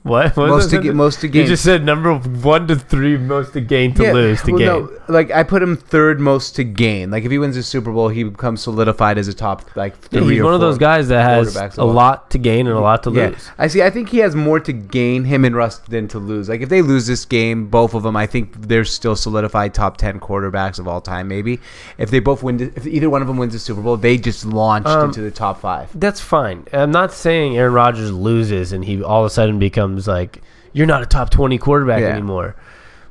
[0.04, 0.36] What?
[0.36, 0.84] what Most to it?
[0.84, 1.44] ga- most to gain.
[1.44, 4.60] You just said number one to three most to gain to Yeah, lose to well,
[4.60, 4.68] gain.
[4.68, 7.10] no, like I put him third most to gain.
[7.12, 10.22] Like if he wins the Super Bowl, he becomes solidified as a top like Yeah,
[10.22, 13.04] he's or one of those guys that has a lot to gain and a lot
[13.04, 13.50] to Yeah, lose.
[13.58, 13.82] I see.
[13.82, 16.50] I think he has more to gain him and Russ than to lose.
[16.50, 19.96] Like if they lose this game, both of them, I think they're still solidified top
[19.98, 21.30] ten quarterbacks of all time.
[21.30, 21.60] Maybe
[21.98, 24.44] if they both win, if either one of them wins the Super Bowl, they just
[24.44, 25.90] launched Um, into the top five.
[25.98, 26.66] That's fine.
[26.74, 30.42] I'm not saying Aaron Rodgers loses and he all of a sudden becomes like
[30.74, 32.08] you're not a top 20 quarterback Yeah.
[32.10, 32.56] anymore.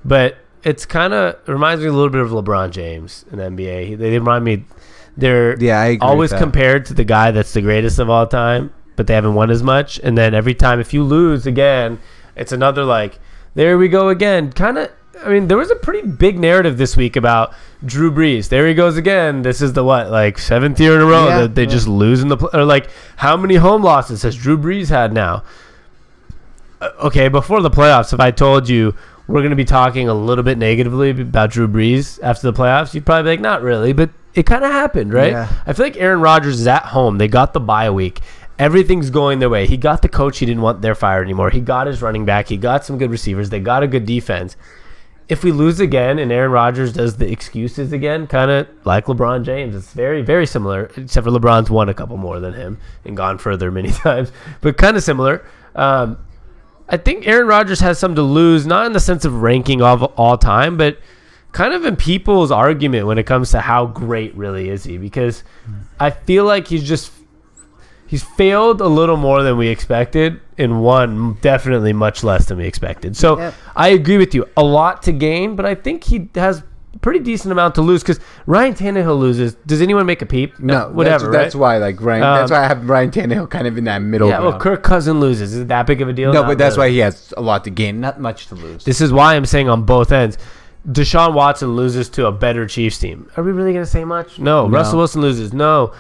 [0.05, 3.87] But it's kind of reminds me a little bit of LeBron James in the NBA.
[3.87, 4.65] He- They remind me
[5.17, 9.15] they're Yeah, always compared to the guy that's the greatest of all time, but they
[9.15, 9.99] haven't won as much.
[10.03, 11.99] And then every time, if you lose again,
[12.37, 13.19] it's another like,
[13.55, 14.53] there we go again.
[14.53, 14.91] Kind of.
[15.25, 17.53] I mean, there was a pretty big narrative this week about
[17.85, 18.49] Drew Brees.
[18.51, 19.43] There he goes again.
[19.43, 21.41] This is the what, like seventh year in a row Yeah.
[21.41, 24.57] that they just lose in the pl- or like how many home losses has Drew
[24.57, 25.43] Brees had now?
[26.81, 28.95] Uh, okay, before the playoffs, if I told you
[29.27, 32.95] we're going to be talking a little bit negatively about Drew Brees after the playoffs,
[32.95, 35.33] you'd probably be like, not really, but it kind of happened, right?
[35.33, 35.53] Yeah.
[35.67, 37.19] I feel like Aaron Rodgers is at home.
[37.19, 38.21] They got the bye week.
[38.59, 39.67] Everything's going their way.
[39.67, 41.51] He got the coach he didn't want there fired anymore.
[41.51, 42.49] He got his running back.
[42.49, 43.51] He got some good receivers.
[43.51, 44.57] They got a good defense.
[45.29, 49.45] If we lose again and Aaron Rodgers does the excuses again, kind of like LeBron
[49.45, 53.17] James, it's very, very similar, except for LeBron's won a couple more than him and
[53.17, 55.45] gone further many times, but kind of similar.
[55.75, 56.19] Um,
[56.89, 60.03] I think Aaron Rodgers has some to lose, not in the sense of ranking of
[60.03, 60.99] all time, but
[61.53, 64.99] kind of in people's argument when it comes to how great really is he.
[64.99, 65.75] Because hmm.
[66.01, 67.13] I feel like he's just
[68.07, 72.67] he's failed a little more than we expected, and won definitely much less than we
[72.67, 73.17] expected.
[73.17, 73.55] So Yep.
[73.77, 76.65] I agree with you, a lot to gain, but I think he has a
[77.01, 78.03] pretty decent amount to lose.
[78.03, 79.55] Because Ryan Tannehill loses.
[79.67, 80.59] Does anyone make a peep?
[80.59, 81.31] No, whatever.
[81.31, 81.61] That's, that's right?
[81.61, 82.23] why, like Ryan.
[82.23, 84.29] Um, that's why I have Ryan Tannehill kind of in that middle.
[84.29, 84.63] Yeah, well, ground.
[84.63, 85.55] Kirk Cousin loses.
[85.55, 86.33] Is it that big of a deal?
[86.33, 86.91] no, Not but that's really.
[86.91, 88.85] why he has a lot to gain, not much to lose.
[88.85, 90.39] This is why I'm saying on both ends.
[90.89, 93.31] Deshaun Watson loses to a better Chiefs team.
[93.37, 94.39] Are we really going to say much?
[94.39, 94.67] No.
[94.67, 94.71] No.
[94.79, 95.53] Russell Wilson loses.
[95.53, 95.93] No.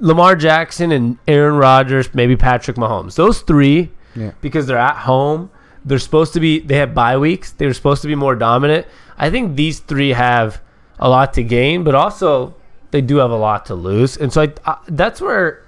[0.00, 3.14] Lamar Jackson and Aaron Rodgers, maybe Patrick Mahomes.
[3.14, 4.32] Those three, Yeah.
[4.40, 5.50] because they're at home,
[5.86, 7.52] they're supposed to be, they have bye weeks.
[7.52, 8.86] They were supposed to be more dominant.
[9.16, 10.60] I think these three have
[10.98, 12.54] a lot to gain, but also
[12.90, 14.16] they do have a lot to lose.
[14.16, 15.64] And so I, I, that's where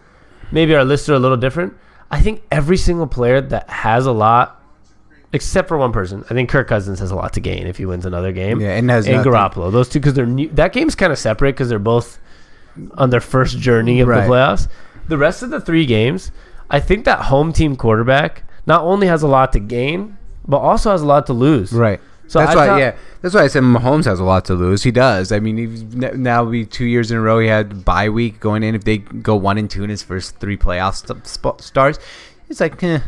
[0.50, 1.74] maybe our lists are a little different.
[2.10, 4.56] I think every single player that has a lot
[5.32, 6.24] except for one person.
[6.30, 8.60] I think Kirk Cousins has a lot to gain if he wins another game.
[8.60, 9.70] Yeah, and has and nothing- Garoppolo.
[9.70, 10.48] Those two because they're new.
[10.48, 12.18] That game's kind of separate because they're both
[12.94, 14.22] on their first journey of Right.
[14.24, 14.68] the playoffs.
[15.08, 16.30] The rest of the three games,
[16.70, 20.92] I think that home team quarterback not only has a lot to gain, but also
[20.92, 21.72] has a lot to lose.
[21.72, 22.00] Right.
[22.28, 24.54] So that's I why, thought- yeah, that's why I said Mahomes has a lot to
[24.54, 24.82] lose.
[24.82, 25.32] He does.
[25.32, 27.38] I mean, he's n- now be two years in a row.
[27.40, 28.74] He had bye week going in.
[28.74, 31.98] If they go one and two in his first three playoff st- sp- starts,
[32.50, 33.00] it's like, eh.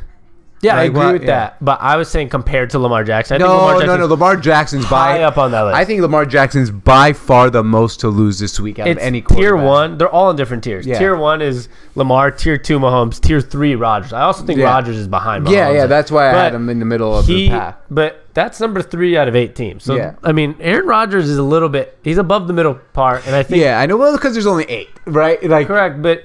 [0.62, 1.29] Yeah, I agree what- with yeah.
[1.29, 1.64] that.
[1.64, 4.07] But I was saying compared to Lamar Jackson, I think no, Lamar no, Jackson's no.
[4.07, 5.77] Lamar Jackson's high by up on that list.
[5.77, 9.07] I think Lamar Jackson's by far the most to lose this week out it's of
[9.07, 9.96] any tier one.
[9.96, 10.87] They're all in different tiers.
[10.87, 10.99] Yeah.
[10.99, 12.31] Tier one is Lamar.
[12.31, 13.20] Tier two, Mahomes.
[13.20, 14.12] Tier three, Rodgers.
[14.12, 14.66] I also think Yeah.
[14.66, 15.46] Rodgers is behind.
[15.46, 15.53] Mahomes.
[15.53, 15.87] Yeah, yeah.
[15.87, 17.81] That's why I had him in the middle of he, the pack.
[17.90, 19.83] but that's number three out of eight teams.
[19.85, 20.14] So Yeah.
[20.23, 21.96] I mean, Aaron Rodgers is a little bit.
[22.03, 23.96] He's above the middle part, and I think Yeah, I know.
[23.96, 25.42] Well, because there's only eight, right?
[25.42, 26.03] Like, correct.
[26.03, 26.25] But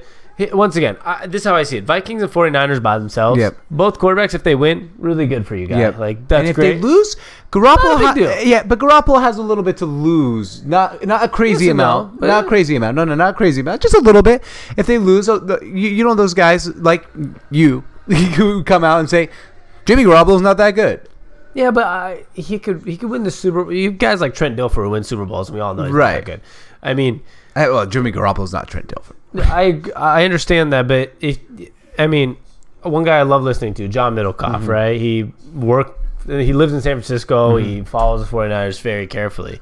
[0.53, 3.39] once again, I, this is how I see it: Vikings and 49ers by themselves.
[3.39, 3.57] Yep.
[3.71, 5.77] Both quarterbacks, if they win, really good for you guys.
[5.79, 5.97] Yep.
[5.97, 6.73] Like that's and if great.
[6.75, 7.15] they lose,
[7.51, 10.63] Garoppolo, Not ha- yeah, but Garoppolo has a little bit to lose.
[10.65, 12.95] Not not a crazy Yes no, amount, but- not a crazy amount.
[12.95, 13.81] No, no, not a crazy amount.
[13.81, 14.43] Just a little bit.
[14.77, 17.07] If they lose, uh, you, you know those guys like
[17.51, 17.83] you
[18.35, 19.29] who come out and say
[19.85, 21.07] Jimmy Garoppolo's not that good.
[21.53, 23.63] yeah, but I, he could he could win the Super.
[23.63, 23.71] Bowl.
[23.73, 25.97] You guys like Trent Dilfer who win Super Bowls, and we all know he's not
[25.97, 26.15] Right.
[26.15, 26.41] that good.
[26.83, 27.21] I mean.
[27.57, 29.13] Uh, well, Jimmy Garoppolo's not Trent Dilfer.
[29.39, 31.39] I I understand that, but if
[31.97, 32.37] I mean,
[32.83, 34.65] one guy I love listening to, John Middlekauff, Mm-hmm.
[34.69, 34.99] right?
[34.99, 37.57] He worked, he lives in San Francisco.
[37.57, 37.83] He Mm-hmm.
[37.85, 39.59] follows the 49ers very carefully.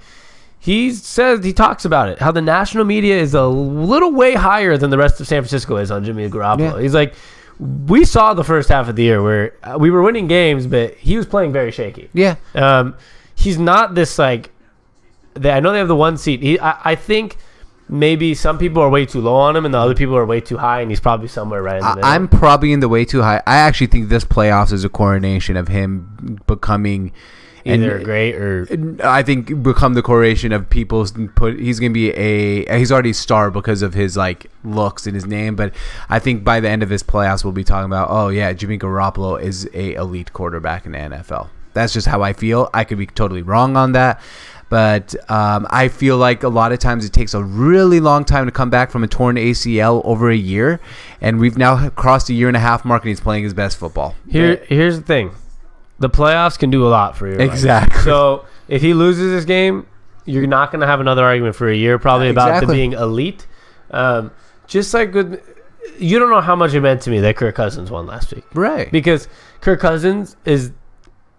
[0.59, 4.77] He says he talks about it how the national media is a little way higher
[4.77, 6.75] than the rest of San Francisco is on Jimmy Garoppolo.
[6.75, 6.81] Yeah.
[6.81, 7.13] He's like,
[7.59, 10.93] we saw the first half of the year where uh, we were winning games, but
[10.95, 12.09] he was playing very shaky.
[12.13, 12.95] Yeah, Um,
[13.35, 14.51] he's not this like.
[15.35, 16.41] They, I know they have the one seat.
[16.41, 17.37] He, I, I think
[17.93, 20.41] maybe some people are way too low on him, and the other people are way
[20.41, 22.09] too high, and he's probably somewhere right in the middle.
[22.09, 23.41] I'm probably in the way too high.
[23.45, 27.11] I actually think this playoffs is a coronation of him becoming
[27.65, 28.67] either and- great or
[29.03, 31.59] I think become the coronation of people's put.
[31.59, 32.77] He's gonna be a.
[32.77, 35.73] He's already a star because of his like looks and his name, but
[36.09, 38.09] I think by the end of his playoffs, we'll be talking about.
[38.09, 41.49] Oh yeah, Jimmy Garoppolo is a elite quarterback in the NFL.
[41.73, 42.69] That's just how I feel.
[42.73, 44.21] I could be totally wrong on that,
[44.73, 48.47] but um, I feel like a lot of times it takes a really long time
[48.47, 50.79] to come back from a torn ACL over a year,
[51.21, 53.77] and we've now crossed a year and a half mark, and he's playing his best
[53.77, 54.15] football.
[54.27, 54.55] here.
[54.67, 55.29] Here's the thing:
[55.99, 57.35] the playoffs can do a lot for you.
[57.35, 57.47] right?
[57.47, 58.01] Exactly.
[58.01, 59.85] So if he loses this game,
[60.25, 62.75] you're not going to have another argument for a year, probably about them Exactly.
[62.75, 63.45] being elite.
[63.91, 64.31] Um,
[64.65, 65.39] just like with,
[65.99, 68.45] you don't know how much it meant to me that Kirk Cousins won last week.
[68.55, 68.91] right.
[68.91, 69.27] because
[69.61, 70.71] Kirk Cousins is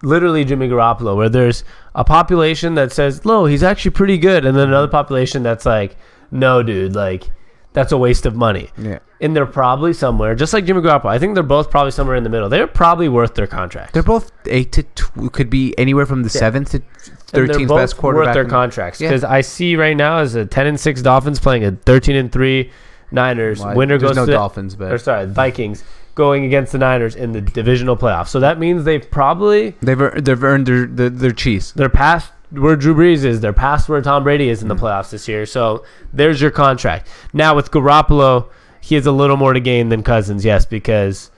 [0.05, 1.63] literally Jimmy Garoppolo, where there's
[1.93, 5.97] a population that says, "No, he's actually pretty good," and then another population that's like,
[6.31, 7.29] "No, dude, like."
[7.73, 8.69] that's a waste of money.
[8.77, 8.99] Yeah.
[9.19, 11.07] And they're probably somewhere, just like Jimmy Garoppolo.
[11.09, 12.47] I think they're both probably somewhere in the middle.
[12.47, 13.91] They're probably worth their contract.
[13.93, 16.81] They're both eight to tw- could be anywhere from the seventh to
[17.27, 18.27] thirteenth best quarterback.
[18.27, 19.09] worth their in- contracts Yeah.
[19.09, 22.31] because I see right now as a ten and six Dolphins playing a thirteen and
[22.31, 22.71] three
[23.11, 23.59] Niners.
[23.59, 25.83] Why- Winner goes no to Dolphins, but or sorry Vikings
[26.15, 28.29] going against the Niners in the divisional playoffs.
[28.29, 31.73] So that means they've probably they've they've earned their their, their cheese.
[31.75, 33.41] they're past where Drew Brees is.
[33.41, 35.45] They're past where Tom Brady is in the playoffs this year.
[35.45, 37.07] So there's your contract.
[37.33, 38.47] Now with Garoppolo,
[38.81, 40.45] he has a little more to gain than Cousins.
[40.45, 41.31] Yes, because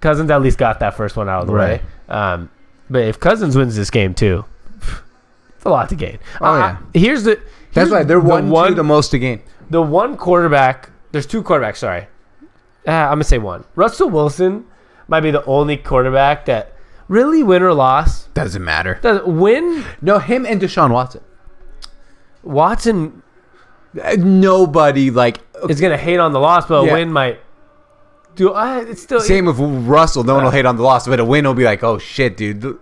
[0.00, 1.80] Cousins at least got that first one out of the Right.
[1.80, 2.14] way.
[2.14, 2.50] Um,
[2.90, 4.44] but if Cousins wins this game too,
[5.56, 6.18] it's a lot to gain.
[6.40, 6.76] Oh, Uh, yeah.
[6.92, 7.36] here's the.
[7.36, 9.40] That's here's why they're the one, one two the most to gain.
[9.70, 10.90] the one quarterback.
[11.12, 11.76] There's two quarterbacks.
[11.76, 12.06] Sorry,
[12.86, 13.64] uh, I'm gonna say one.
[13.74, 14.66] Russell Wilson
[15.08, 16.72] might be the only quarterback that
[17.08, 18.24] really win or loss.
[18.28, 18.98] Doesn't matter.
[19.02, 21.22] Does win No, him and Deshaun Watson.
[22.42, 23.22] Watson
[24.02, 27.38] Uh, Nobody like is gonna hate on the loss, but a win might
[28.34, 28.52] do.
[28.52, 30.24] Uh, it's still same with Russell.
[30.24, 32.36] No one will hate on the loss, but a win will be like, oh shit,
[32.36, 32.78] dude,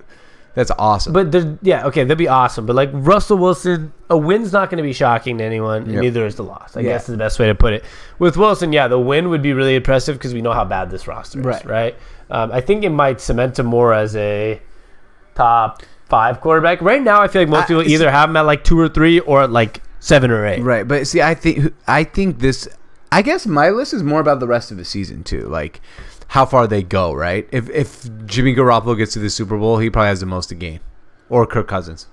[0.60, 1.12] that's awesome.
[1.12, 2.66] But yeah, okay, that'd be awesome.
[2.66, 6.02] But like Russell Wilson, a win's not going to be shocking to anyone, and Yep.
[6.02, 6.76] neither is the loss.
[6.76, 6.90] I Yeah.
[6.92, 7.84] guess is the best way to put it.
[8.18, 11.08] With Wilson, yeah, the win would be really impressive because we know how bad this
[11.08, 11.66] roster is, Right.
[11.66, 11.96] right?
[12.30, 14.60] Um, I think it might cement him more as a
[15.34, 16.80] top five quarterback.
[16.82, 18.88] Right now, I feel like most I- people either have him at like two or
[18.88, 20.62] three or at like seven or eight.
[20.62, 22.68] Right, but see, I think I think this.
[23.12, 25.80] I guess my list is more about the rest of the season too, like
[26.30, 27.12] how far they go.
[27.12, 30.48] Right, if if Jimmy Garoppolo gets to the Super Bowl, he probably has the most
[30.48, 30.80] to gain,
[31.28, 32.06] or Kirk Cousins.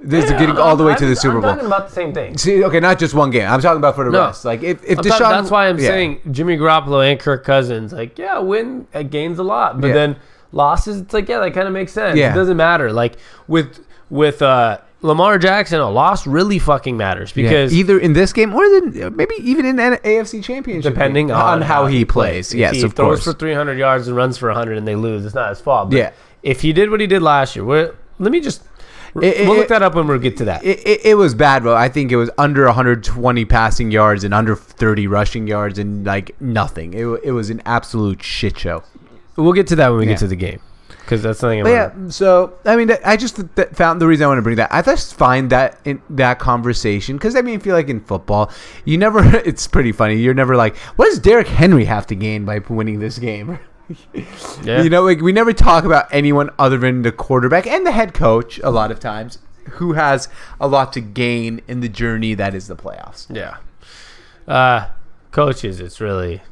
[0.00, 1.50] This is Yeah, getting all the way to I'm- the Super I'm Bowl.
[1.50, 2.38] talking about the same thing.
[2.38, 3.50] See, okay, not just one game.
[3.50, 4.26] I'm talking about for the No.
[4.26, 4.44] rest.
[4.44, 5.88] Like if if I'm Deshaun, talking- that's why I'm yeah.
[5.88, 9.94] saying Jimmy Garoppolo and Kirk Cousins, like, yeah, win gains a lot, but Yeah.
[9.94, 10.16] then
[10.52, 12.16] losses, it's like, yeah, that kind of makes sense.
[12.16, 12.30] Yeah.
[12.30, 12.92] It doesn't matter.
[12.92, 13.14] Like
[13.48, 18.32] with with uh, Lamar Jackson, a loss really fucking matters Yeah, because either in this
[18.32, 22.52] game or then maybe even in an AFC Championship, depending game, on, how he plays.
[22.52, 23.24] If Yes, he of throws course.
[23.24, 25.90] for 300 yards and runs for 100 and they lose, it's not his fault.
[25.90, 26.10] But Yeah.
[26.42, 27.64] if he did what he did last year,
[28.18, 28.62] let me just.
[29.22, 30.62] It- it- we'll look that up when we get to that.
[30.64, 34.34] It, it, it was bad, but I think it was under 120 passing yards and
[34.34, 36.92] under 30 rushing yards and like nothing.
[36.92, 38.82] It, it was an absolute shit show.
[39.36, 40.12] we'll get to that when we Yeah.
[40.12, 40.58] get to the game
[41.08, 41.62] because that's something.
[41.62, 44.42] But yeah, so I mean, I just th- th- found the reason I want to
[44.42, 44.68] bring that.
[44.70, 48.50] I just find that in that conversation because I mean, I feel like in football,
[48.84, 49.18] you never.
[49.48, 50.16] It's pretty funny.
[50.16, 53.58] You're never like, what does Derrick Henry have to gain by winning this game?
[54.62, 54.82] Yeah.
[54.82, 58.12] You know, like we never talk about anyone other than the quarterback and the head
[58.12, 59.38] coach a lot of times
[59.70, 60.28] who has
[60.60, 63.34] a lot to gain in the journey that is the playoffs.
[63.34, 63.56] Yeah.
[64.46, 64.90] Uh,
[65.30, 66.42] coaches, it's really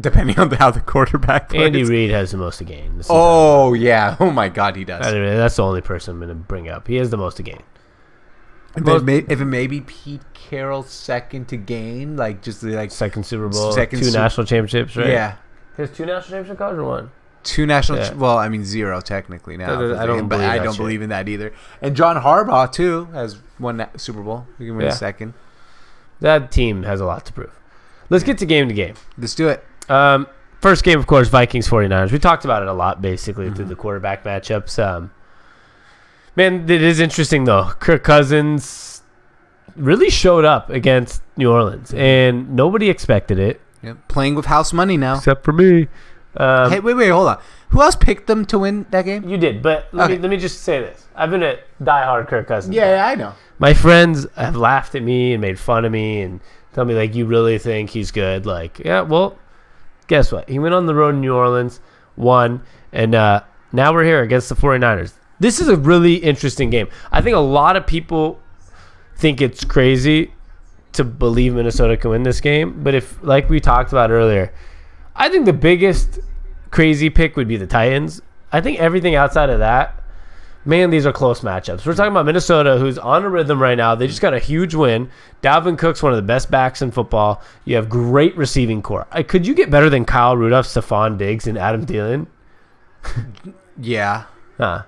[0.00, 1.62] Depending on how the quarterback plays.
[1.66, 2.96] Andy Reid has the most to gain.
[2.96, 4.16] This is- Oh yeah!
[4.18, 5.06] Oh my God, he does.
[5.06, 6.88] Anyway, that's the only person I'm going to bring up.
[6.88, 7.62] He has the most to gain.
[8.76, 12.70] If it, may, if it may be Pete Carroll's second to gain, like just the,
[12.70, 15.06] like Second Super Bowl, Second two Su- national championships, right?
[15.06, 15.36] yeah,
[15.76, 17.10] His two national championships in college or one?
[17.44, 17.98] two national.
[17.98, 18.14] Yeah.
[18.14, 19.74] Well, I mean zero technically now.
[19.76, 20.78] I don't- I don't but believe I don't shit.
[20.78, 21.52] believe in that either.
[21.80, 24.46] And John Harbaugh too has won that Super Bowl.
[24.58, 24.92] He can win Yeah.
[24.92, 25.34] a second.
[26.20, 27.52] That team has a lot to prove.
[28.10, 28.94] Let's get to game to game.
[29.16, 29.64] Let's do it.
[29.88, 30.26] Um,
[30.60, 32.10] first game, of course, Vikings 49ers.
[32.12, 33.54] We talked about it a lot, basically, Mm-hmm.
[33.56, 34.82] through the quarterback matchups.
[34.82, 35.10] Um,
[36.36, 37.72] man, it is interesting, though.
[37.80, 39.02] Kirk Cousins
[39.76, 41.98] really showed up against New Orleans, Mm-hmm.
[41.98, 44.08] and nobody expected it, Yep.
[44.08, 45.16] Playing with house money now.
[45.18, 45.88] except for me.
[46.38, 47.38] Um, hey, wait, wait, hold on.
[47.68, 49.28] Who else picked them to win that game?
[49.28, 50.14] You did, but let, Okay.
[50.16, 51.04] me, let me just say this.
[51.14, 52.74] I've been a diehard Kirk Cousins.
[52.74, 52.88] fan.
[52.96, 53.34] Yeah, I know.
[53.58, 56.40] My friends have laughed at me and made fun of me and
[56.72, 58.46] tell me, like, you really think he's good?
[58.46, 59.38] Like, yeah, well,
[60.06, 60.48] guess what?
[60.48, 61.80] He went on the road in New Orleans,
[62.16, 62.62] won,
[62.92, 65.14] and uh, now we're here against the 49ers.
[65.40, 66.88] This is a really interesting game.
[67.10, 68.40] I think a lot of people
[69.16, 70.32] think it's crazy
[70.92, 74.52] to believe Minnesota can win this game, but if, like we talked about earlier,
[75.16, 76.20] I think the biggest
[76.70, 78.20] crazy pick would be the Titans.
[78.52, 80.03] I think everything outside of that,
[80.64, 81.86] man, these are close matchups.
[81.86, 83.94] We're talking about Minnesota, who's on a rhythm right now.
[83.94, 85.10] They just got a huge win.
[85.42, 87.42] Dalvin Cook's one of the best backs in football.
[87.64, 89.06] You have great receiving corps.
[89.12, 92.26] Uh, Could you get better than Kyle Rudolph, Stefon Diggs, and Adam Thielen?
[93.80, 94.26] Yeah.
[94.56, 94.84] Huh.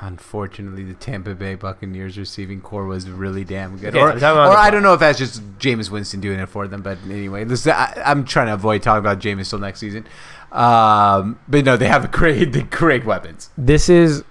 [0.00, 3.96] Unfortunately, the Tampa Bay Buccaneers receiving corps was really damn good.
[3.96, 6.48] Or I'm talking about or I don't know if that's just Jameis Winston doing it
[6.48, 9.80] for them, but anyway, this, I, I'm trying to avoid talking about Jameis till next
[9.80, 10.06] season.
[10.52, 13.50] Um, but no, they have a great, the great weapons.
[13.58, 14.22] This is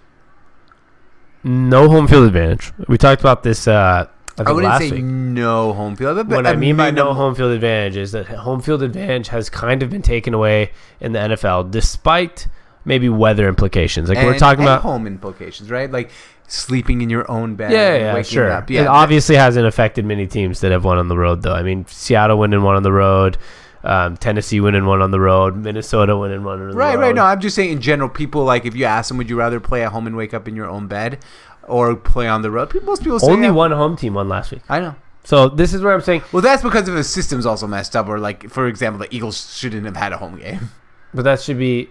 [1.43, 2.71] no home field advantage.
[2.87, 3.67] We talked about this.
[3.67, 4.07] Uh,
[4.39, 5.03] I, I wouldn't last say week.
[5.03, 6.15] no home field.
[6.17, 9.49] But What I mean by no home field advantage is that home field advantage has
[9.49, 12.47] kind of been taken away in the NFL, despite
[12.85, 14.09] maybe weather implications.
[14.09, 15.91] Like we're talking and about home implications, right?
[15.91, 16.11] Like
[16.47, 17.71] sleeping in your own bed.
[17.71, 18.51] Yeah, and yeah, waking sure.
[18.51, 18.69] Up.
[18.69, 21.53] it Yeah, that- obviously hasn't affected many teams that have won on the road, though.
[21.53, 23.37] I mean, Seattle winning one on the road,
[23.83, 26.99] um, Tennessee winning one on the road, Minnesota winning one on the Right, road.
[26.99, 27.07] right.
[27.07, 27.15] Right.
[27.15, 29.59] No, I'm just saying in general, people like if you ask them, would you rather
[29.59, 31.19] play at home and wake up in your own bed,
[31.63, 32.69] or play on the road?
[32.69, 34.61] People, most people say Only one home team won last week.
[34.69, 34.95] I know.
[35.23, 38.07] So this is where I'm saying, Well, that's because of the system's also messed up.
[38.07, 40.69] Or like, for example, the Eagles shouldn't have had a home game.
[41.13, 41.89] but that should be.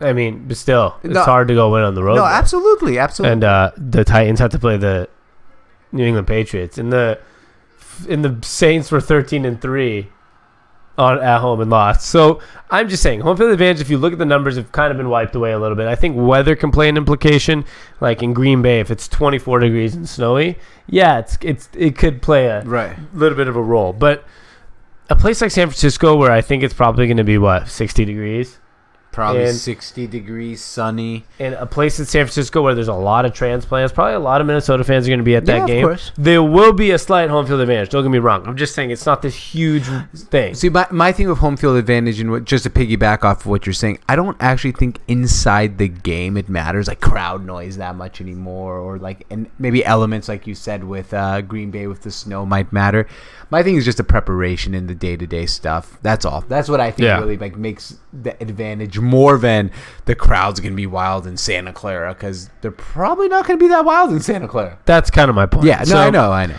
[0.00, 1.22] I mean, but still, it's No.
[1.22, 2.16] hard to go win on the road.
[2.16, 2.26] no, though.
[2.26, 3.32] absolutely, absolutely.
[3.32, 5.08] and uh, the Titans have to play the
[5.92, 7.18] New England Patriots, and the
[8.08, 10.08] and the Saints were thirteen and three
[10.96, 12.08] on at home and lost.
[12.08, 13.80] So I'm just saying, home field advantage.
[13.80, 15.86] If you look at the numbers, have kind of been wiped away a little bit.
[15.86, 17.64] I think weather can play an implication.
[18.00, 22.22] Like in Green Bay, if it's 24 degrees and snowy, yeah, it's it's it could
[22.22, 22.96] play a right.
[23.12, 23.92] little bit of a role.
[23.92, 24.24] But
[25.10, 28.04] a place like San Francisco, where I think it's probably going to be what 60
[28.04, 28.58] degrees,
[29.14, 31.24] Probably And- 60 degrees, sunny.
[31.38, 34.40] and a place in San Francisco where there's a lot of transplants, probably a lot
[34.40, 35.84] of Minnesota fans are going to be at that Yeah, of game.
[35.86, 36.10] course.
[36.16, 37.90] There will be a slight home field advantage.
[37.90, 38.42] Don't get me wrong.
[38.46, 40.54] I'm just saying it's not this huge thing.
[40.54, 43.46] See, my, my thing with home field advantage, and what, just to piggyback off of
[43.46, 47.76] what you're saying, I don't actually think inside the game it matters, like crowd noise
[47.76, 51.86] that much anymore, or like, and maybe elements like you said with uh, Green Bay
[51.86, 53.06] with the snow might matter.
[53.50, 55.98] My thing is just the preparation and the day to day stuff.
[56.02, 56.40] That's all.
[56.48, 57.20] That's what I think Yeah.
[57.20, 59.70] really like makes the advantage more than
[60.06, 63.84] the crowd's gonna be wild in Santa Clara because they're probably not gonna be that
[63.84, 64.78] wild in Santa Clara.
[64.84, 65.66] That's kind of my point.
[65.66, 66.56] Yeah, no, So, I know, I know.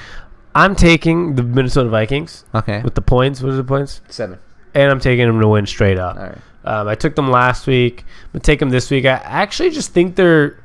[0.54, 3.42] I'm taking the Minnesota Vikings Okay, with the points.
[3.42, 4.02] What are the points?
[4.08, 4.40] seven.
[4.74, 6.16] And I'm taking them to win straight up.
[6.18, 6.38] All right.
[6.66, 8.02] Um, I took them last week.
[8.08, 9.06] I'm gonna take them this week.
[9.06, 10.58] I actually just think they're.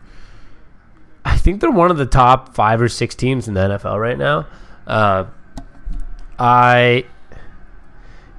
[1.25, 4.17] I think they're one of the top five or six teams in the NFL right
[4.17, 4.47] now.
[4.87, 5.25] Uh,
[6.39, 7.05] I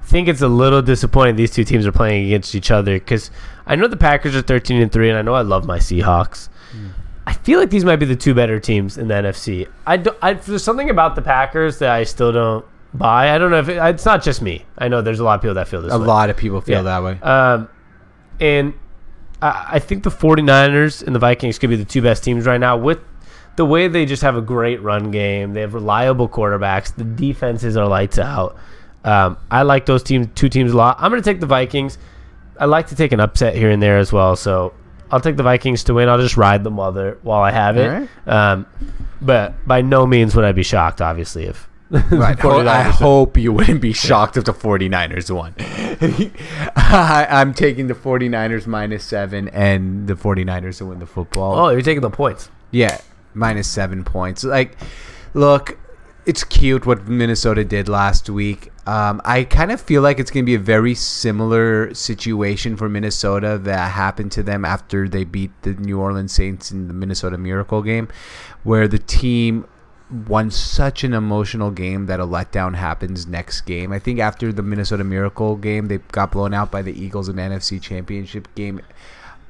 [0.04, 3.30] think it's a little disappointing these two teams are playing against each other because
[3.66, 6.48] I know the Packers are 13 and three, and I know I love my Seahawks.
[7.26, 9.68] I feel like these might be the two better teams in the NFC.
[9.86, 13.32] I, do, I there's something about the Packers that I still don't buy.
[13.34, 14.64] I don't know if it, it's not just me.
[14.76, 16.04] I know there's a lot of people that feel this A way.
[16.06, 16.82] lot of people feel Yeah.
[16.82, 17.20] that way.
[17.20, 17.68] Um,
[18.40, 18.74] and
[19.40, 22.58] I, I think the 49ers and the Vikings could be the two best teams right
[22.60, 22.98] now with
[23.56, 25.52] the way they just have a great run game.
[25.52, 26.92] They have reliable quarterbacks.
[26.94, 28.56] The defenses are lights out.
[29.04, 30.96] Um, I like those teams, two teams a lot.
[31.00, 31.98] I'm going to take the Vikings.
[32.58, 34.36] I like to take an upset here and there as well.
[34.36, 34.74] So
[35.10, 36.08] I'll take the Vikings to win.
[36.08, 37.88] I'll just ride them while, they're, while I have it.
[37.88, 38.28] Right.
[38.28, 38.66] Um,
[39.20, 41.68] but by no means would I be shocked, obviously, if
[42.10, 42.42] Right.
[42.42, 45.54] I hope you wouldn't be shocked if the 49ers won.
[46.76, 51.58] I, I'm taking the 49ers minus seven and the 49ers to win the football.
[51.58, 52.48] Oh, you're taking the points.
[52.70, 52.98] Yeah,
[53.34, 54.42] minus seven points.
[54.42, 54.78] Like,
[55.34, 55.76] look,
[56.24, 58.70] it's cute what Minnesota did last week.
[58.86, 62.88] Um, I kind of feel like it's going to be a very similar situation for
[62.88, 67.38] Minnesota that happened to them after they beat the New Orleans Saints in the Minnesota
[67.38, 68.08] Miracle game,
[68.62, 69.66] where the team
[70.28, 73.92] won such an emotional game that a letdown happens next game.
[73.92, 77.36] I think after the Minnesota Miracle game, they got blown out by the Eagles in
[77.36, 78.80] the NFC Championship game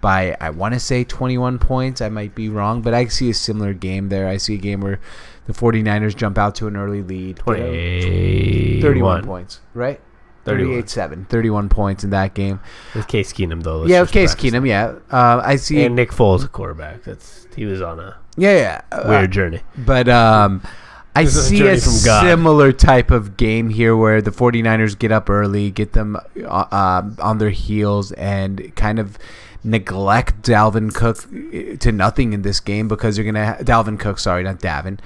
[0.03, 2.03] by I want to say 21 points.
[2.03, 4.29] I might be wrong, but I see a similar game there.
[4.29, 5.01] I see a game where
[5.47, 7.37] the 49ers jump out to an early lead.
[7.47, 10.01] get a- 31 31 points, right?
[10.45, 10.83] 31.
[10.83, 11.29] 38-7.
[11.29, 12.61] 31 points in that game.
[12.95, 13.87] With Case Keenum, though.
[13.87, 14.97] yeah, with Case Keenum, yeah.
[15.11, 15.85] Uh, I see.
[15.85, 17.05] And Nick Foles, a quarterback.
[17.05, 18.81] That's he was on a yeah, yeah.
[18.91, 19.61] uh, weird journey.
[19.79, 20.63] But um,
[21.15, 22.25] I This a see a God.
[22.25, 27.03] similar type of game here where the 49ers get up early, get them uh, uh,
[27.21, 29.19] on their heels, and kind of
[29.65, 33.99] neglect Dalvin Cook uh, to nothing in this game because you're going to ha- Dalvin
[33.99, 34.99] Cook, sorry, not Davin.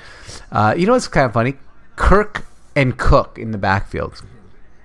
[0.51, 1.55] Uh, you know what's kind of funny?
[1.97, 4.23] Kirk and Cook in the backfield.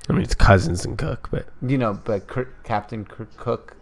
[0.10, 3.76] I mean, it's Cousins and Cook, but You know, but Kirk, Captain Kirk Cook,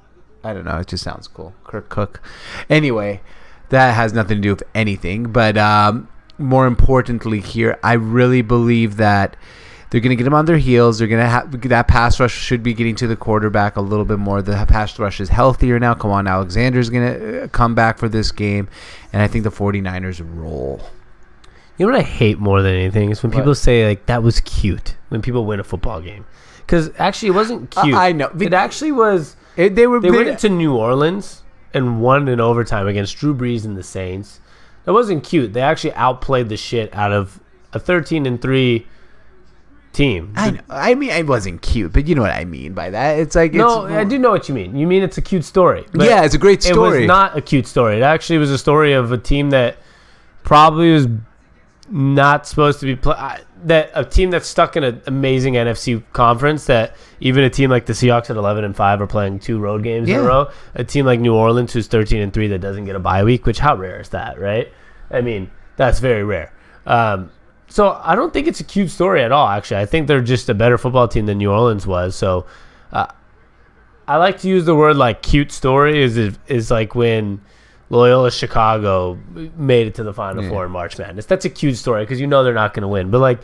[0.43, 0.77] I don't know.
[0.77, 1.53] It just sounds cool.
[1.63, 2.21] Kirk Cook.
[2.69, 3.21] Anyway,
[3.69, 5.31] that has nothing to do with anything.
[5.31, 9.35] But um, more importantly, here, I really believe that
[9.89, 10.99] they're going to get them on their heels.
[10.99, 14.05] They're going to have that pass rush should be getting to the quarterback a little
[14.05, 14.41] bit more.
[14.41, 15.93] The pass rush is healthier now.
[15.95, 18.67] Kwon Alexander's going to uh, come back for this game,
[19.13, 20.81] and I think the 49ers roll.
[21.77, 23.39] you know what I hate more than anything is when What?
[23.39, 26.25] people say like that was cute when people win a football game.
[26.59, 27.95] Because actually, it wasn't cute.
[27.95, 28.29] I know.
[28.39, 29.35] It actually was.
[29.57, 31.41] It, they were They they- went into New Orleans
[31.73, 34.39] and won in overtime against Drew Brees and the Saints.
[34.85, 35.53] That wasn't cute.
[35.53, 37.39] They actually outplayed the shit out of
[37.73, 38.85] a 13 and three
[39.93, 40.33] team.
[40.35, 40.61] I, know.
[40.69, 43.19] I mean, it wasn't cute, but you know what I mean by that.
[43.19, 44.75] It's like no, it's, I do know what you mean.
[44.75, 45.85] You mean it's a cute story.
[45.93, 46.97] yeah, it's a great story.
[46.97, 47.97] It was not a cute story.
[47.97, 49.77] It actually was a story of a team that
[50.43, 51.07] probably was
[51.89, 53.39] not supposed to be play.
[53.65, 57.85] That a team that's stuck in an amazing NFC conference that even a team like
[57.85, 60.49] the Seahawks at 11 and 5 are playing two road games in a row.
[60.75, 63.45] A team like New Orleans who's 13 and 3 that doesn't get a bye week,
[63.45, 64.71] which how rare is that, right?
[65.11, 66.53] I mean, that's very rare.
[66.85, 67.31] Um,
[67.69, 69.47] so I don't think it's a cute story at all.
[69.47, 72.15] Actually, I think they're just a better football team than New Orleans was.
[72.15, 72.45] So
[72.91, 73.07] uh,
[74.07, 76.17] I like to use the word like cute story is
[76.47, 77.41] is like when
[77.89, 79.19] Loyola Chicago
[79.55, 80.49] made it to the Final Yeah.
[80.49, 81.25] Four in March Madness.
[81.25, 83.11] That's a cute story because you know they're not going to win.
[83.11, 83.39] But like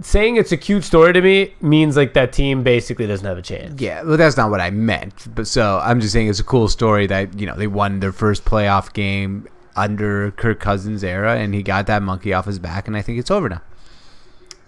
[0.00, 3.42] saying it's a cute story to me means like that team basically doesn't have a
[3.42, 3.80] chance.
[3.80, 5.34] Yeah, well, that's not what I meant.
[5.34, 8.12] But so I'm just saying it's a cool story that you know they won their
[8.12, 9.46] first playoff game
[9.76, 13.18] under Kirk Cousins' era, and he got that monkey off his back, and I think
[13.18, 13.62] it's over now.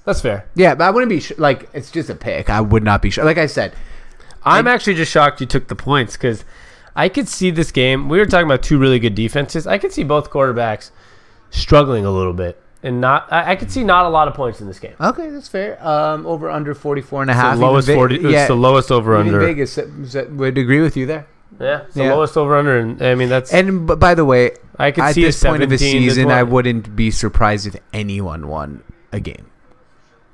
[0.05, 0.47] That's fair.
[0.55, 2.51] Yeah, but I wouldn't be sh- like it's just a pick.
[2.51, 3.25] I would not be sure.
[3.25, 3.75] Like I said,
[4.45, 6.45] I'm actually just shocked you took the points because
[6.95, 8.09] I could see this game.
[8.11, 9.67] We were talking about two really good defenses.
[9.67, 10.91] I could see both quarterbacks
[11.51, 12.61] struggling a little bit.
[12.83, 14.93] And not, I, I could see not a lot of points in this game.
[15.01, 15.83] okay, that's fair.
[15.87, 17.57] Um, over under 44 and a It's half.
[17.57, 18.17] the lowest Ve- forty.
[18.17, 19.41] yeah, It's the lowest over under.
[19.41, 21.27] Vegas s- would agree with you there.
[21.61, 22.13] Yeah, it's the Yeah.
[22.15, 23.53] lowest over under, and I mean that's.
[23.53, 26.03] And b- by the way, I could at see this a point of the 17
[26.03, 26.53] to season, I 20.
[26.53, 28.83] wouldn't be surprised if anyone won
[29.13, 29.47] a game.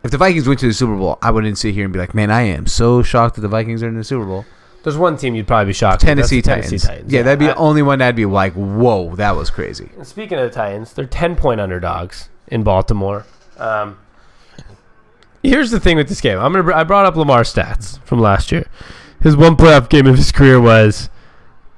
[0.02, 2.14] If the Vikings went to the Super Bowl, I wouldn't sit here and be like,
[2.14, 4.46] "Man, I am so shocked that the Vikings are in the Super Bowl."
[4.82, 6.02] There's one team you'd probably be shocked.
[6.02, 6.16] with.
[6.16, 7.12] That's Tennessee the Titans.
[7.12, 10.06] Yeah, that'd be I- the only one that'd be like, "Whoa, that was crazy." And
[10.06, 13.26] Speaking of the Titans, they're 10 point underdogs in Baltimore.
[13.58, 13.98] Um,
[15.42, 16.38] here's the thing with this game.
[16.38, 16.62] I'm gonna.
[16.64, 18.64] br- I brought up Lamar stats from last year.
[19.20, 21.10] His one playoff game of his career was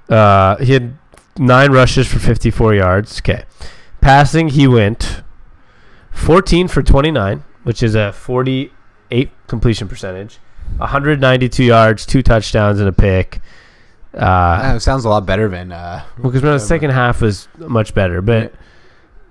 [0.08, 0.96] uh, he had
[1.38, 3.18] nine rushes for 54 yards.
[3.20, 3.44] Okay,
[4.00, 5.22] passing he went
[6.12, 10.38] 14 for 29, which is a 48 completion percentage.
[10.78, 13.40] 192 yards, two touchdowns, and a pick.
[14.14, 15.72] Uh, That sounds a lot better than.
[15.72, 18.58] Uh, well, because the second half was much better, but Yeah.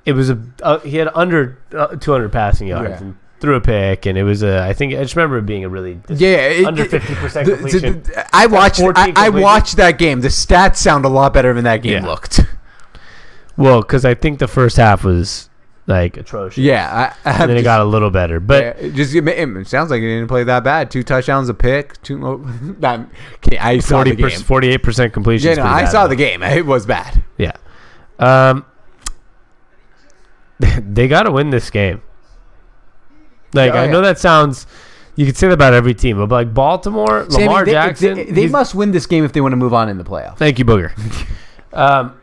[0.07, 2.97] it was a uh, he had under uh, 200 passing yards Yeah.
[3.07, 5.65] and threw a pick, and it was a I think I just remember it being
[5.65, 8.03] a really yeah, it- under 50 percent completion.
[8.03, 8.79] the- the- I watched.
[8.79, 10.21] 14 I, I watched that game.
[10.21, 12.09] The stats sound a lot better than that game Yeah.
[12.09, 12.39] looked.
[13.57, 15.49] well, because I think the first half was
[15.87, 16.59] like atrocious.
[16.59, 19.67] Yeah, I, I and then it got a little better, but yeah, it just it,
[19.67, 20.91] sounds like it didn't play that bad.
[20.91, 22.01] Two touchdowns, a pick.
[22.03, 22.17] Two.
[22.79, 23.07] Not,
[23.45, 24.29] okay, I saw the game.
[24.29, 25.49] 48 percent completion.
[25.49, 26.43] Yeah, no, I saw the game.
[26.43, 27.23] It was bad.
[27.37, 27.53] Yeah,
[28.19, 28.65] um,
[30.59, 32.01] they got to win this game.
[33.53, 33.91] Like Oh, I yeah.
[33.91, 34.65] know that sounds.
[35.15, 38.23] You could say that about every team, but like Baltimore, Sami, Lamar they, Jackson, They,
[38.25, 40.37] they must win this game if they want to move on in the playoffs.
[40.37, 40.93] Thank you, Booger.
[41.73, 42.17] um,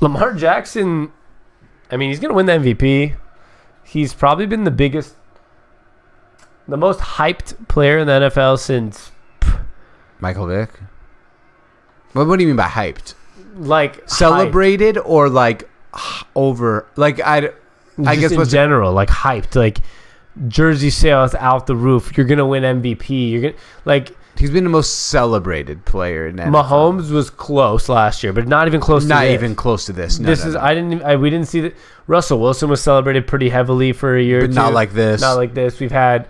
[0.00, 1.12] Lamar Jackson,
[1.90, 3.16] I mean, he's going to win the MVP.
[3.82, 5.16] He's probably been the biggest,
[6.68, 9.10] the most hyped player in the NFL since,
[10.20, 10.70] Michael Vick.
[12.12, 13.14] What, what do you mean by hyped?
[13.56, 15.68] like, Celebrated or like
[16.36, 16.86] over?
[16.96, 17.50] Like I.
[18.04, 19.78] I Just guess in general, like hyped, like
[20.48, 22.16] jersey sales out the roof.
[22.16, 23.30] You're going to win MVP.
[23.30, 26.64] You're to, like, he's been the most celebrated player in NFL.
[26.64, 29.30] Mahomes was close last year, but not even close Not to this.
[29.30, 30.18] Not even close to this.
[30.18, 30.60] No, this no, is no.
[30.60, 31.74] I didn't even- I, we didn't see that
[32.06, 35.20] Russell Wilson was celebrated pretty heavily for a year but not like this.
[35.20, 35.78] not like this.
[35.80, 36.26] We've had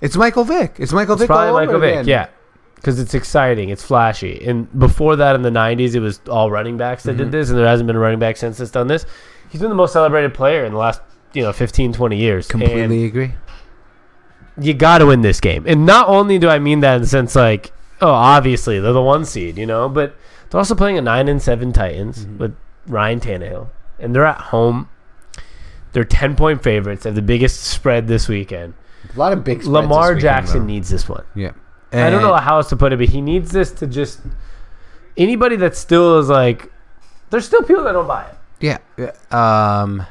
[0.00, 0.74] it's Michael Vick.
[0.78, 1.26] It's Michael It's Vick.
[1.28, 2.06] probably all over Michael Vick, again.
[2.06, 2.28] yeah.
[2.76, 4.40] Because it's exciting, it's flashy.
[4.46, 7.18] And before that, in the '90s, it was all running backs that Mm-hmm.
[7.24, 9.04] did this, and there hasn't been a running back since that's done this.
[9.50, 11.00] He's been the most celebrated player in the last,
[11.32, 12.46] you know, 15, 20 years.
[12.48, 13.32] Completely agree.
[14.60, 15.64] You got to win this game.
[15.66, 19.02] And not only do I mean that in the sense like, oh, obviously they're the
[19.02, 20.16] one seed, you know, but
[20.50, 22.38] they're also playing a nine and seven Titans Mm-hmm.
[22.38, 22.56] with
[22.86, 23.68] Ryan Tannehill,
[23.98, 24.88] and they're at home.
[25.92, 27.02] They're ten point favorites.
[27.04, 28.74] They have the biggest spread this weekend.
[29.14, 29.58] A lot of big.
[29.58, 30.66] spreads Lamar weekend, Jackson though.
[30.66, 31.24] needs this one.
[31.34, 31.52] Yeah.
[31.92, 34.20] I don't know how else to put it, but he needs this to just
[35.16, 36.70] anybody that still is like
[37.30, 38.34] there's still people that don't buy it.
[38.60, 38.78] Yeah.
[38.96, 39.12] yeah,
[39.82, 40.04] Um.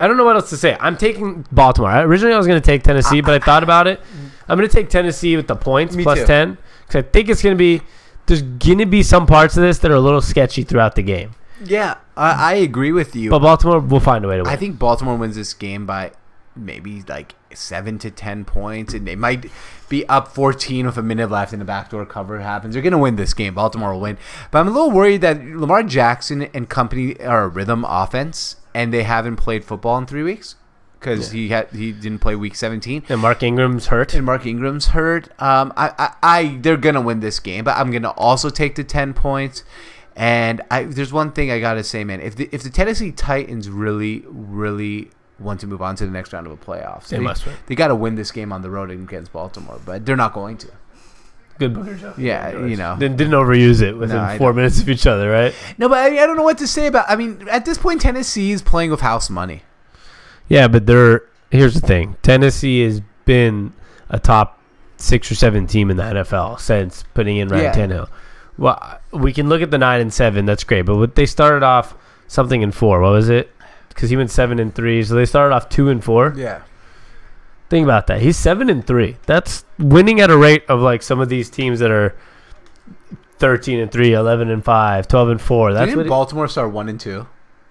[0.00, 0.76] I don't know what else to say.
[0.80, 1.90] I'm taking Baltimore.
[1.90, 4.00] I, originally, I was going to take Tennessee, but I thought about it.
[4.48, 6.26] I'm going to take Tennessee with the points plus too.
[6.26, 7.82] 10 because I think it's going to be
[8.26, 11.02] there's going to be some parts of this that are a little sketchy throughout the
[11.02, 11.34] game.
[11.64, 13.30] Yeah, I, I agree with you.
[13.30, 14.52] But Baltimore will find a way to win.
[14.52, 16.12] I think Baltimore wins this game by
[16.54, 19.46] maybe like seven to ten points, and they might
[19.88, 22.74] be up fourteen with a minute left, and the backdoor cover happens.
[22.74, 23.54] They're gonna win this game.
[23.54, 24.18] Baltimore will win,
[24.50, 28.92] but I'm a little worried that Lamar Jackson and company are a rhythm offense, and
[28.92, 30.56] they haven't played football in three weeks
[30.98, 33.04] because he had he didn't play week seventeen.
[33.08, 34.14] and Mark Ingram's hurt.
[34.14, 35.28] And Mark Ingram's hurt.
[35.40, 38.84] Um, I, I, I, they're gonna win this game, but I'm gonna also take the
[38.84, 39.64] ten points.
[40.16, 42.20] And I, there's one thing I gotta say, man.
[42.20, 46.32] If the if the Tennessee Titans really, really want to move on to the next
[46.32, 47.54] round of the playoffs, They must win.
[47.66, 50.56] They got to win this game on the road against Baltimore, but they're not going
[50.58, 50.68] to.
[51.58, 52.14] Good Booger joke.
[52.18, 52.96] Yeah, you know.
[52.98, 55.54] Didn't, didn't overuse it within No, four minutes of each other, right?
[55.76, 57.06] No, but I, I don't know what to say about.
[57.08, 59.62] I mean, at this point, Tennessee is playing with house money.
[60.48, 63.72] Yeah, but they're here's the thing: Tennessee has been
[64.08, 64.60] a top
[64.96, 67.74] six or seven team in the NFL since putting in Ryan Yeah.
[67.74, 68.08] Tannehill.
[68.56, 70.46] Well, we can look at the nine and seven.
[70.46, 71.94] That's great, but what they started off
[72.26, 73.00] something in four.
[73.00, 73.50] What was it?
[73.88, 76.32] Because he went seven and three, so they started off two and four.
[76.36, 76.62] Yeah.
[77.68, 78.20] Think about that.
[78.22, 79.16] He's seven and three.
[79.26, 82.16] That's winning at a rate of like some of these teams that are
[83.38, 85.72] 13 and 3, 11 and 5, 12 and 4.
[85.72, 87.26] That's Didn't what it- Baltimore start one and two?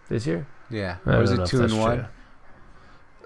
[0.09, 0.47] this year.
[0.69, 0.97] Yeah.
[1.05, 2.07] I Or was it two and one?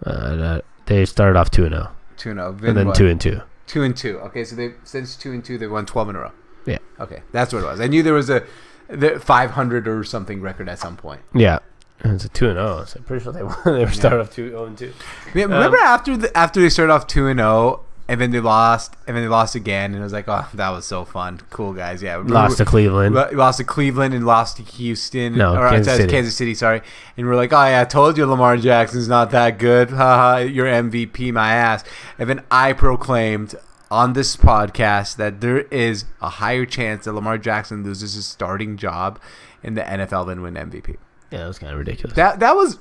[0.03, 2.57] Uh, they started off 2 and 0 Two and oh.
[2.63, 3.41] and then 2 and 2.
[3.67, 4.19] Two and two.
[4.19, 6.31] Okay, so they since two and two they've won twelve in a row.
[6.65, 6.79] Yeah.
[6.99, 7.79] Okay, that's what it was.
[7.79, 8.43] I knew there was a
[8.89, 11.21] the five hundred or something record at some point.
[11.33, 11.59] Yeah.
[12.03, 12.85] It's a 2 and 0.
[12.85, 13.55] So I'm pretty sure they won.
[13.65, 14.93] They were started off 2 0 and 2.
[15.35, 18.95] Yeah, remember after the, after they started off two and zero, and then they lost,
[19.07, 21.71] and then they lost again, and it was like, oh, that was so fun, cool
[21.71, 22.03] guys.
[22.03, 23.15] Yeah, Lost to Cleveland.
[23.15, 25.37] Lost to Cleveland and lost to Houston.
[25.37, 26.11] No, or, Kansas uh, City.
[26.11, 26.81] Kansas City, sorry.
[27.15, 29.91] And we're like, oh yeah, I told you Lamar Jackson's not that good.
[29.91, 31.85] Haha, you're MVP, my ass.
[32.19, 33.55] And then I proclaimed
[33.89, 38.75] on this podcast that there is a higher chance that Lamar Jackson loses his starting
[38.75, 39.21] job
[39.63, 40.97] in the NFL than win MVP.
[41.31, 42.15] Yeah, that was kind of ridiculous.
[42.15, 42.77] That that was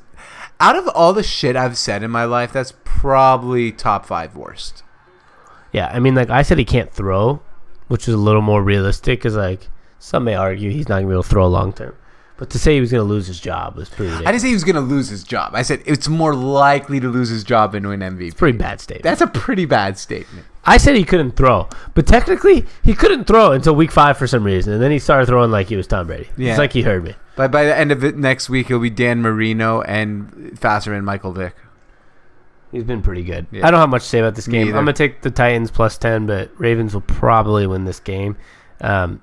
[0.58, 4.82] out of all the shit I've said in my life, that's probably top five worst.
[5.72, 7.40] Yeah, I mean, like I said, he can't throw,
[7.88, 9.68] which is a little more realistic because, like,
[10.00, 11.96] some may argue he's not going to be able to throw long term.
[12.40, 14.48] But to say he was going to lose his job was pretty I didn't say
[14.48, 15.54] he was gonna lose his job.
[15.54, 18.34] I said it's more likely to lose his job than win MVP.
[18.34, 19.02] Pretty bad statement.
[19.02, 20.46] That's a pretty bad statement.
[20.64, 24.42] I said he couldn't throw, but technically he couldn't throw until week five for some
[24.42, 26.30] reason, and then he started throwing like he was Tom Brady.
[26.38, 26.52] Yeah.
[26.52, 27.14] It's like he heard me.
[27.40, 31.06] But by the end of it next week, it'll be Dan Marino and faster and
[31.06, 31.56] Michael Vick.
[32.70, 33.46] He's been pretty good.
[33.50, 33.66] Yeah.
[33.66, 34.68] I don't have much to say about this game.
[34.68, 38.36] I'm gonna take the Titans plus ten, but Ravens will probably win this game.
[38.82, 39.22] Um,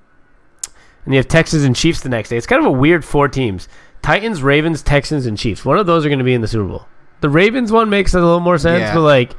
[1.05, 2.38] and you have Texans and Chiefs the next day.
[2.38, 3.70] It's kind of a weird four teams:
[4.01, 5.63] Titans, Ravens, Texans, and Chiefs.
[5.63, 6.88] One of those are going to be in the Super Bowl.
[7.22, 8.95] The Ravens one makes a little more sense, Yeah.
[8.95, 9.34] but like,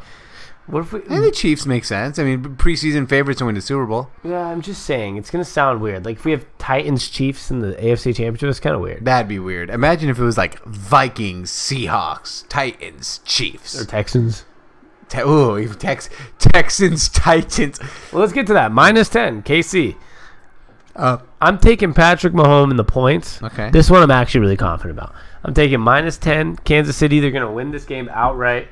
[0.68, 1.00] what if we?
[1.08, 2.18] And the Chiefs make sense.
[2.18, 4.10] I mean, preseason favorites to win the Super Bowl.
[4.22, 6.04] Yeah, I'm just saying it's going to sound weird.
[6.04, 9.04] Like if we have Titans, Chiefs in the AFC Championship, it's kind of weird.
[9.04, 9.70] That'd be weird.
[9.70, 13.80] Imagine if it was like Vikings, Seahawks, Titans, Chiefs.
[13.80, 14.44] Or Texans.
[15.08, 17.80] Te- ooh, Tex- Texans, Titans.
[18.12, 18.70] Well, let's get to that.
[18.72, 19.96] Minus ten, KC.
[20.94, 23.40] Uh, I'm taking Patrick Mahomes in the points.
[23.42, 23.70] okay.
[23.70, 25.14] This one I'm actually really confident about.
[25.44, 26.56] I'm taking minus 10.
[26.56, 28.66] Kansas City, they're going to win this game outright.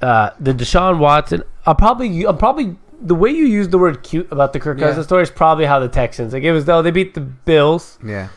[0.00, 4.30] Uh, the Deshaun Watson, I'll probably, I'll probably, the way you use the word cute
[4.32, 4.86] about the Kirk Yeah.
[4.88, 7.98] Cousins story is probably how the Texans, like it was though they beat the Bills.
[8.04, 8.28] yeah.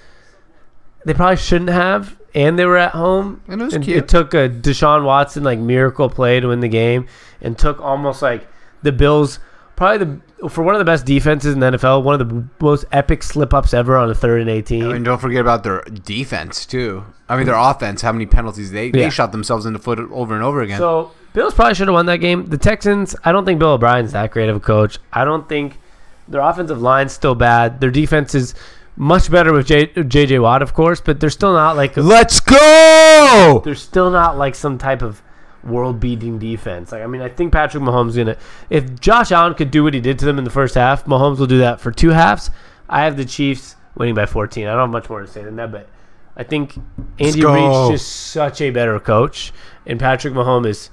[1.05, 3.41] They probably shouldn't have, and they were at home.
[3.49, 3.97] And it was And cute.
[3.97, 7.07] It took a Deshaun Watson like miracle play to win the game,
[7.41, 8.47] and took almost like
[8.84, 9.39] the Bills,
[9.76, 12.86] probably the for one of the best defenses in the NFL, one of the most
[12.93, 14.84] epic slip ups ever on a third and eighteen.
[14.91, 17.03] And don't forget about their defense too.
[17.30, 18.01] I mean, their offense.
[18.01, 18.91] How many penalties they Yeah.
[18.93, 20.80] they shot themselves in the foot over and over again.
[20.80, 22.45] So Bills probably should have won that game.
[22.45, 24.99] The Texans, I don't think Bill O'Brien's that great of a coach.
[25.11, 25.79] I don't think
[26.27, 27.79] their offensive line's still bad.
[27.79, 28.53] Their defense is
[28.95, 33.61] much better with J, JJ Watt, of course, but they're still not like Let's go.
[33.65, 35.21] they're still not like some type of
[35.63, 36.91] world-beating defense.
[36.91, 38.38] Like I mean, I think Patrick Mahomes gonna
[38.69, 41.39] if Josh Allen could do what he did to them in the first half, Mahomes
[41.39, 42.51] will do that for two halves.
[42.88, 44.67] I have the Chiefs winning by 14.
[44.67, 45.88] I don't have much more to say than that, but
[46.36, 46.75] I think
[47.19, 47.43] Andy.
[47.43, 49.53] Reid's just such a better coach,
[49.86, 50.89] and Patrick Mahomes is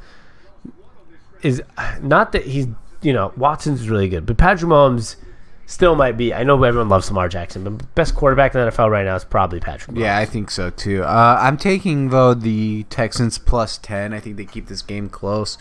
[1.43, 1.63] is
[2.01, 2.67] not that he's
[3.03, 5.17] you know Watson's really good, but Patrick Mahomes
[5.67, 6.35] still might be.
[6.35, 9.25] I know everyone loves Lamar Jackson, but best quarterback in the NFL right now is
[9.25, 9.97] probably Patrick.
[9.97, 10.01] Mahomes.
[10.01, 11.03] Yeah, I think so too.
[11.05, 14.13] Uh, I'm taking though the Texans plus ten.
[14.13, 15.57] I think they keep this game close.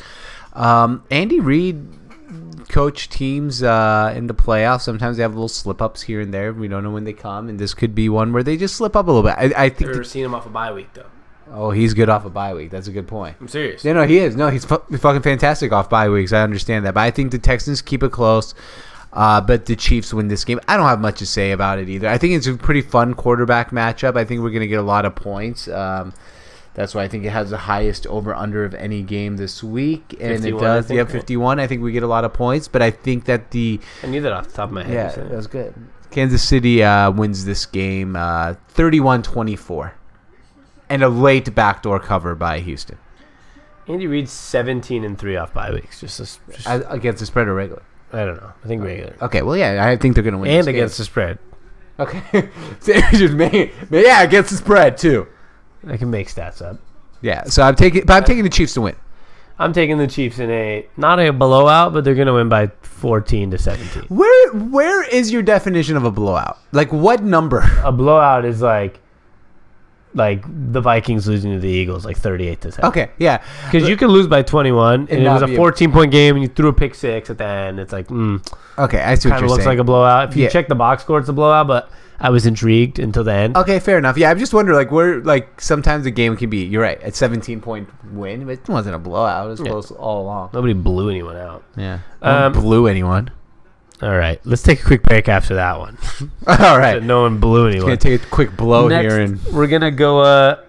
[0.54, 1.88] Um, Andy Reid
[2.70, 4.82] coach teams uh, in the playoffs.
[4.82, 6.54] Sometimes they have little slip ups here and there.
[6.54, 8.96] We don't know when they come, and this could be one where they just slip
[8.96, 9.36] up a little bit.
[9.38, 9.90] I, I think.
[9.92, 11.06] Never the- seen him off a bye week though.
[11.52, 12.70] Oh, he's good off a bye week.
[12.72, 13.36] That's a good point.
[13.40, 13.84] I'm serious.
[13.84, 14.36] Yeah, no, he is.
[14.36, 16.32] No, he's fu- fucking fantastic off bye weeks.
[16.34, 18.54] I understand that, but I think the Texans keep it close.
[19.12, 20.60] Uh, but the Chiefs win this game.
[20.68, 22.08] I don't have much to say about it either.
[22.08, 24.16] I think it's a pretty fun quarterback matchup.
[24.16, 25.68] I think we're going to get a lot of points.
[25.68, 26.14] Um,
[26.76, 30.14] that's why I think it has the highest over under of any game this week,
[30.20, 30.92] and it 51, I does.
[30.92, 31.60] Yeah, 51.
[31.60, 34.22] I think we get a lot of points, but I think that the I knew
[34.22, 34.94] that off the top of my head.
[34.94, 35.74] yeah, so- that was good.
[36.12, 39.92] Kansas City uh, wins this game uh, 31-24,
[40.90, 42.98] and a late backdoor cover by Houston
[43.88, 46.00] Andy Reid's 17 and three off bye weeks.
[46.00, 47.82] Just, a, just As- against the spread or regular.
[48.14, 48.52] I don't know.
[48.64, 50.50] I think regular Okay, well, yeah, I think they're going to win.
[50.52, 50.76] and this game.
[50.76, 51.40] against the spread.
[52.00, 52.22] Okay,
[52.80, 53.34] so just
[53.92, 55.28] yeah, against the spread too.
[55.88, 56.80] I can make stats up.
[57.22, 58.96] Yeah, so I'm taking, but I'm taking the Chiefs to win.
[59.58, 63.52] I'm taking the Chiefs in a not a blowout, but they're gonna win by 14
[63.52, 64.04] to 17.
[64.04, 66.60] Where, where is your definition of a blowout?
[66.72, 67.64] Like what number?
[67.84, 69.02] A blowout is like
[70.14, 70.44] like
[70.74, 72.86] the Vikings losing to the Eagles like 38 to 10.
[72.86, 73.44] Okay, yeah.
[73.66, 76.42] Because you could lose by 21, and, And it was a 14 point game, and
[76.44, 77.80] you threw a pick six at the end.
[77.80, 78.42] It's like, mm,
[78.78, 79.78] Okay, I see what kind you're of looks saying.
[79.78, 80.30] like a blowout.
[80.30, 80.50] If you Yeah.
[80.50, 81.92] check the box score, it's a blowout, but
[82.22, 83.56] I was intrigued until the end.
[83.56, 84.18] Okay, fair enough.
[84.18, 86.66] Yeah, I'm just wondering, like, where, like, sometimes a game can be.
[86.66, 89.46] You're right, a 17 point win, but it wasn't a blowout.
[89.48, 89.70] It was Yeah.
[89.70, 90.50] close all along.
[90.54, 91.64] Nobody blew anyone out.
[91.78, 93.30] Yeah, um, blew anyone.
[94.02, 95.98] All right, let's take a quick break after that one.
[96.48, 97.82] all right, No one blew anyone.
[97.82, 98.20] gonna anyone.
[98.20, 100.64] take a quick blow Next, here and we're gonna go uh,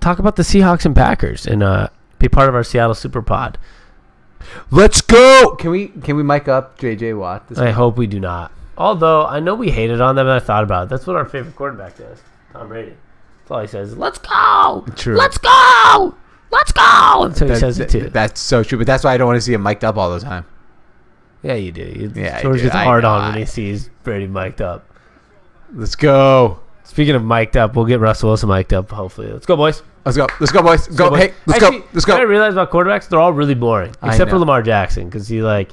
[0.00, 1.88] talk about the Seahawks and Packers and uh,
[2.18, 3.58] be part of our Seattle Super Pod.
[4.70, 5.56] let's go.
[5.58, 7.48] Can we can we mic up JJ Watt?
[7.48, 8.50] This I hope we do not.
[8.78, 10.88] Although I know we hated on them, and I thought about it.
[10.90, 12.18] That's what our favorite quarterback does.
[12.52, 12.94] Tom Brady.
[13.42, 13.96] That's all he says.
[13.96, 14.84] Let's go.
[14.96, 15.16] True.
[15.16, 16.14] Let's go.
[16.50, 17.26] Let's go.
[17.28, 18.08] That's what he That- says it too.
[18.10, 20.10] That's so true, but that's why I don't want to see him mic'd up all
[20.10, 20.46] the time.
[21.44, 21.82] Yeah, you do.
[21.82, 24.84] You, Yeah, George gets hard on when he sees Brady mic'd up.
[25.72, 26.58] Let's go.
[26.84, 28.90] Speaking of mic'd up, we'll get Russell Wilson mic'd up.
[28.90, 29.82] Hopefully, let's go, boys.
[30.04, 30.26] Let's go.
[30.40, 30.86] Let's go, boys.
[30.88, 31.10] Go.
[31.10, 31.20] boys.
[31.20, 31.86] Hey, let's Actually, go.
[31.92, 32.14] Let's go.
[32.14, 32.24] I go.
[32.24, 34.38] realized about quarterbacks, they're all really boring, except for.
[34.38, 35.70] Lamar Jackson, because he like,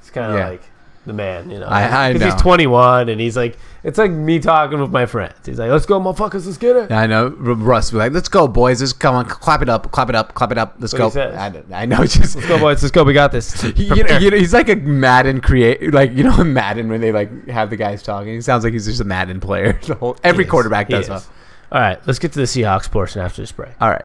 [0.00, 0.48] it's kind of Yeah.
[0.50, 0.62] like
[1.08, 1.66] the man, you know.
[1.66, 5.34] I- I Because he's 21 and he's like, it's like me talking with my friends.
[5.44, 6.92] He's like, let's go, motherfuckers, let's get it.
[6.92, 7.28] I know.
[7.28, 8.80] Russ be like, let's go, boys.
[8.80, 9.24] Let's come on.
[9.24, 9.90] Clap it up.
[9.90, 10.34] Clap it up.
[10.34, 10.76] Clap it up.
[10.78, 11.08] Let's go.
[11.08, 11.96] I, I know.
[12.04, 12.82] Just Let's go, boys.
[12.82, 13.04] Let's go.
[13.04, 13.62] We got this.
[13.64, 17.12] You, you know, know, he's like a Madden create, like you know, Madden when they
[17.12, 18.34] like have the guys talking.
[18.34, 19.78] He sounds like he's just a Madden player.
[19.86, 21.26] The whole, every He quarterback does that.
[21.70, 23.70] All right, let's get to the Seahawks portion after this break.
[23.80, 24.02] All right.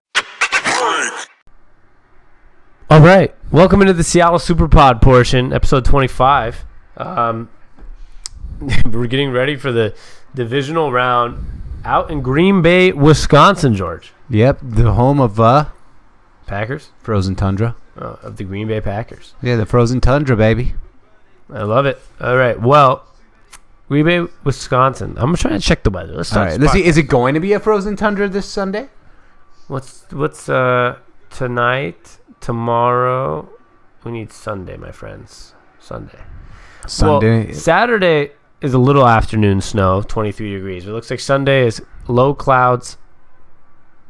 [2.89, 6.63] All right, welcome into the Seattle Super Pod portion, episode 25.
[6.97, 7.49] Um,
[8.85, 9.95] we're getting ready for the
[10.35, 11.45] divisional round
[11.83, 14.13] out in Green Bay, Wisconsin, George.
[14.29, 15.65] Yep, the home of uh,
[16.45, 16.91] Packers?
[17.01, 17.75] frozen tundra.
[17.97, 19.35] Oh, of the Green Bay Packers.
[19.41, 20.73] Yeah, the frozen tundra, baby.
[21.51, 21.99] I love it.
[22.19, 23.05] All right, well,
[23.87, 25.15] Green Bay, Wisconsin.
[25.17, 26.13] I'm trying to check the weather.
[26.13, 26.59] Let's All right.
[26.59, 26.83] Let's see.
[26.83, 28.89] Is it going to be a frozen tundra this Sunday?
[29.67, 30.97] What's what's uh
[31.29, 33.49] tonight, tomorrow?
[34.03, 35.53] We need Sunday, my friends.
[35.79, 36.19] Sunday.
[36.87, 37.45] Sunday.
[37.47, 38.31] Well, Saturday
[38.61, 40.85] is a little afternoon snow, 23 degrees.
[40.87, 42.97] It looks like Sunday is low clouds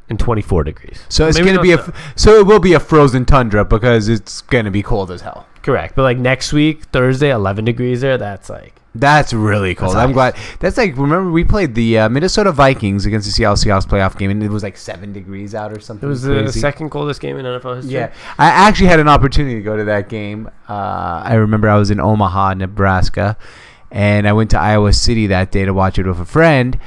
[0.10, 1.02] and 24 degrees.
[1.10, 1.78] so it's going to no be a.
[1.84, 1.94] snow.
[1.96, 5.22] f- So it will be a frozen tundra because it's going to be cold as
[5.22, 5.48] hell.
[5.64, 5.96] Correct.
[5.96, 8.18] But like next week, Thursday, 11 degrees there.
[8.18, 9.96] That's like That's really cold.
[9.96, 10.36] That's I'm glad.
[10.60, 14.30] That's like remember we played the uh, Minnesota Vikings against the Seattle Seahawks playoff game,
[14.30, 16.08] and it was like seven degrees out or something.
[16.08, 17.94] it was the second coldest game in NFL history.
[17.96, 20.50] Yeah, I actually had an opportunity to go to that game.
[20.70, 23.38] Uh, I remember I was in Omaha, Nebraska,
[23.90, 26.78] and I went to Iowa City that day to watch it with a friend.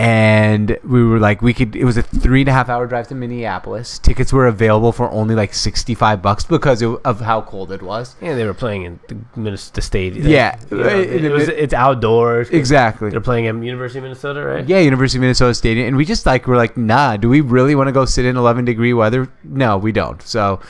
[0.00, 1.76] And we were like, we could.
[1.76, 3.98] It was a three and a half hour drive to Minneapolis.
[3.98, 7.82] Tickets were available for only like sixty five bucks because of, of how cold it
[7.82, 8.16] was.
[8.22, 10.26] Yeah, they were playing in the Minnesota Stadium.
[10.26, 10.58] Yeah.
[10.70, 13.10] You know, In it, was, it's outdoors Exactly.
[13.10, 14.66] They're playing at University of Minnesota, right?
[14.66, 17.18] Yeah, University of Minnesota Stadium, and we just like we're like, nah.
[17.18, 19.30] Do we really want to go sit in eleven degree weather?
[19.44, 20.22] No, we don't.
[20.22, 20.60] So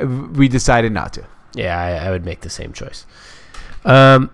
[0.00, 1.24] we decided not to.
[1.54, 3.04] Yeah, I, I would make the same choice.
[3.84, 4.30] Um,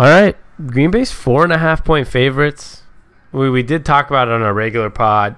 [0.00, 0.36] all right,
[0.66, 2.82] Green Bay's four and a half point favorites.
[3.32, 5.36] We we did talk about it on our regular pod,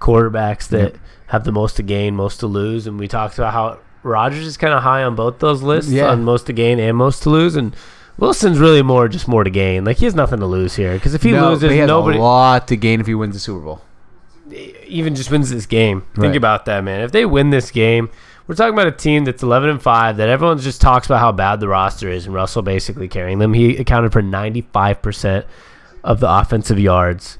[0.00, 0.96] quarterbacks that Yep.
[1.28, 4.56] have the most to gain, most to lose, and we talked about how Rodgers is
[4.56, 6.10] kind of high on both those lists Yeah.
[6.10, 7.74] on most to gain and most to lose, and
[8.18, 9.84] Wilson's really more just more to gain.
[9.84, 12.18] Like he has nothing to lose here because if he No, loses, he has nobody
[12.18, 13.80] a lot to gain if he wins the Super Bowl.
[14.86, 16.02] even just wins this game.
[16.14, 16.36] Think Right.
[16.36, 17.00] about that, man.
[17.00, 18.10] If they win this game,
[18.46, 21.32] we're talking about a team that's 11 and 5 that everyone just talks about how
[21.32, 23.54] bad the roster is and Russell basically carrying them.
[23.54, 25.44] He accounted for 95%
[26.04, 27.38] of the offensive yards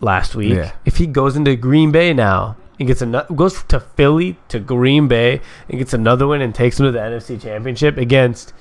[0.00, 0.54] last week.
[0.54, 0.72] Yeah.
[0.84, 5.08] If he goes into Green Bay now and gets another goes to Philly to Green
[5.08, 8.52] Bay and gets another win and takes them to the NFC Championship against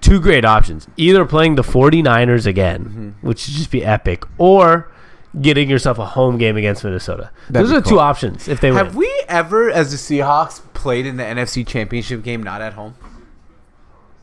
[0.00, 0.86] two great options.
[0.96, 3.26] Either playing the 49ers again, mm-hmm.
[3.26, 4.90] which would just be epic, or
[5.40, 7.30] getting yourself a home game against Minnesota.
[7.48, 7.92] That'd Those are cool.
[7.92, 8.84] two options if they win.
[8.84, 12.94] Have we ever, as the Seahawks, played in the NFC Championship game not at home?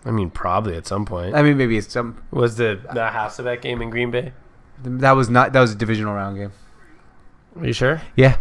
[0.06, 1.36] I mean, probably at some point.
[1.36, 2.24] I mean, maybe it's some.
[2.32, 4.34] Was the the Hasselbeck game in Green Bay?
[4.84, 5.54] That was not.
[5.54, 6.52] That was a divisional round game.
[7.60, 8.02] Are you sure?
[8.16, 8.38] Yeah.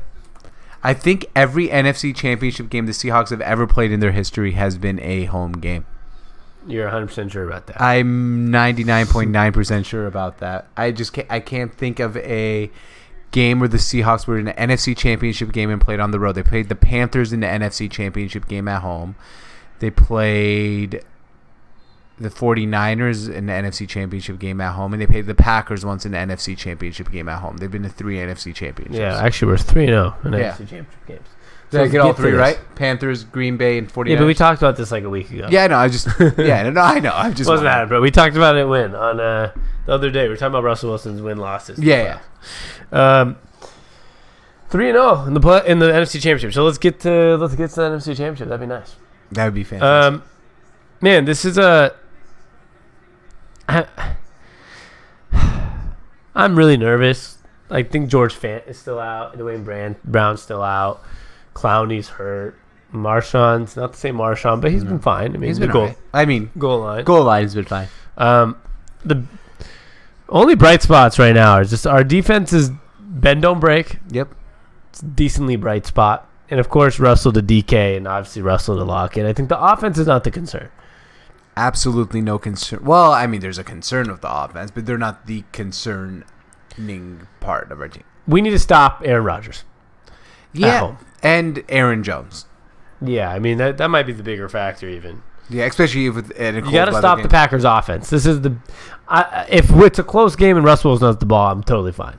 [0.82, 4.78] I think every NFC Championship game the Seahawks have ever played in their history has
[4.78, 5.84] been a home game.
[6.66, 7.80] You're 100 percent sure about that.
[7.80, 10.68] I'm 99.9% sure about that.
[10.76, 12.70] I just can't, I can't think of a
[13.30, 16.34] game where the Seahawks were in an NFC Championship game and played on the road.
[16.34, 19.16] They played the Panthers in the NFC Championship game at home.
[19.78, 21.02] They played
[22.20, 26.04] the 49ers in the NFC Championship game at home and they played the Packers once
[26.04, 27.56] in the NFC Championship game at home.
[27.56, 28.98] They've been to 3 NFC Championships.
[28.98, 30.52] yeah, actually, we're three zero in Yeah.
[30.52, 31.26] NFC Championship games.
[31.70, 32.58] Did I let's get all three right?
[32.74, 34.08] Panthers, Green Bay, and 49ers.
[34.10, 35.46] Yeah, but we talked about this like a week ago.
[35.50, 36.08] Yeah, no, I just
[36.38, 37.12] yeah, no, I know.
[37.14, 38.00] I'm just wasn't that, bro?
[38.00, 39.52] We talked about it when on uh,
[39.86, 40.24] the other day.
[40.24, 41.78] We were talking about Russell Wilson's win losses.
[41.78, 42.18] Yeah,
[42.92, 43.36] Um,
[44.68, 46.52] Three and zero in the play, in the NFC Championship.
[46.52, 48.48] So let's get to let's get to the NFC Championship.
[48.48, 48.94] That'd be nice.
[49.32, 50.14] That would be fantastic.
[50.22, 50.22] Um,
[51.00, 51.94] man, this is a.
[53.70, 54.16] I,
[56.34, 57.38] I'm really nervous.
[57.70, 59.38] I think George Fant is still out.
[59.38, 61.02] Duane Brand Brown's still out.
[61.54, 62.56] Clowney's hurt.
[62.92, 65.34] Marshawn's not to say Marshawn, but he's been fine.
[65.34, 65.98] I mean, He's been goal alright.
[66.12, 67.04] I mean, goal line.
[67.04, 67.86] goal line has been fine.
[68.16, 68.56] Um,
[69.04, 69.22] the
[70.28, 73.98] only bright spots right now are just our defense is bend don't break.
[74.10, 74.34] Yep.
[74.90, 78.84] It's a decently bright spot, and of course Russell to DK and obviously Russell to
[78.84, 79.24] Lockett.
[79.24, 80.68] I think the offense is not the concern.
[81.56, 82.84] Absolutely no concern.
[82.84, 86.24] Well, I mean, there's a concern with the offense, but they're not the concerning
[87.40, 88.04] part of our team.
[88.26, 89.64] We need to stop Aaron Rodgers.
[90.52, 90.96] Yeah.
[91.22, 92.46] And Aaron Jones.
[93.02, 95.22] Yeah, I mean that that might be the bigger factor even.
[95.48, 97.22] Yeah, especially with in a You got to stop game.
[97.24, 98.10] the Packers offense.
[98.10, 98.56] This is the
[99.08, 102.18] I, if it's a close game and Russell Wilson has the ball, I'm totally fine.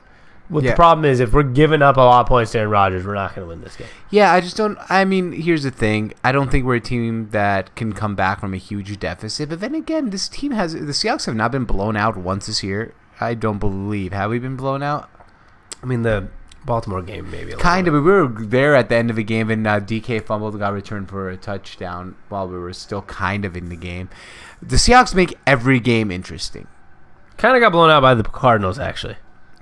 [0.52, 0.70] What Yeah.
[0.72, 3.14] the problem is, if we're giving up a lot of points to Aaron Rodgers, we're
[3.14, 3.88] not going to win this game.
[4.10, 4.76] Yeah, I just don't.
[4.90, 6.12] I mean, here's the thing.
[6.22, 9.48] I don't think we're a team that can come back from a huge deficit.
[9.48, 12.62] But then again, this team has the Seahawks have not been blown out once this
[12.62, 12.92] year.
[13.18, 14.12] I don't believe.
[14.12, 15.08] Have we been blown out?
[15.82, 16.28] I mean, the
[16.66, 17.94] Baltimore game maybe a Kind of.
[17.94, 21.08] We were there at the end of the game, and uh, DK fumbled, got returned
[21.08, 24.10] for a touchdown while we were still kind of in the game.
[24.60, 26.66] The Seahawks make every game interesting.
[27.38, 29.16] Kind of got blown out by the Cardinals actually.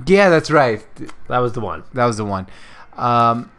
[0.07, 0.84] Yeah, that's right.
[1.28, 1.84] That was the one.
[1.94, 2.46] That was the one.
[2.96, 3.51] Um,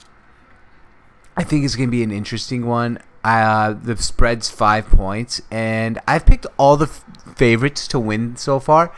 [1.36, 3.00] I think it's going to be an interesting one.
[3.24, 8.60] Uh, the spread's five points, and I've picked all the f- favorites to win so
[8.60, 8.92] far.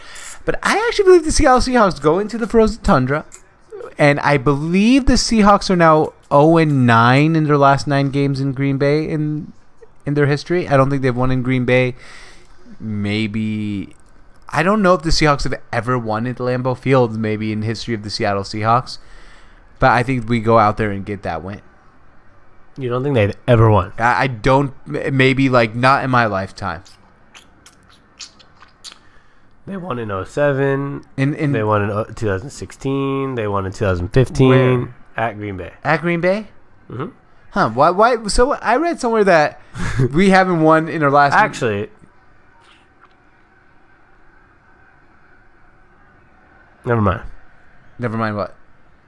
[0.45, 3.25] But I actually believe the Seattle Seahawks go into the frozen tundra,
[3.97, 8.53] and I believe the Seahawks are now 0 9 in their last nine games in
[8.53, 9.51] Green Bay in
[10.05, 10.67] in their history.
[10.67, 11.95] I don't think they've won in Green Bay.
[12.79, 13.95] Maybe
[14.55, 17.93] I don't know if the Seahawks have ever won at Lambeau Field, maybe in history
[17.95, 18.99] of the Seattle Seahawks.
[19.79, 21.61] But I think we go out there and get that win.
[22.77, 23.93] You don't think they've ever won?
[23.97, 26.83] I, I don't, maybe like not in my lifetime.
[29.65, 31.03] They won in 07.
[31.17, 33.35] In in They won in uh, 2016.
[33.35, 34.95] They won in 2015 Where?
[35.15, 35.73] at Green Bay.
[35.83, 36.47] at Green Bay,
[36.87, 37.07] hmm
[37.51, 37.69] huh?
[37.69, 37.89] Why?
[37.91, 38.27] Why?
[38.27, 39.61] So I read somewhere that
[40.13, 41.33] we haven't won in our last.
[41.33, 41.89] Actually,
[46.85, 47.21] never mind.
[47.99, 48.55] never mind what.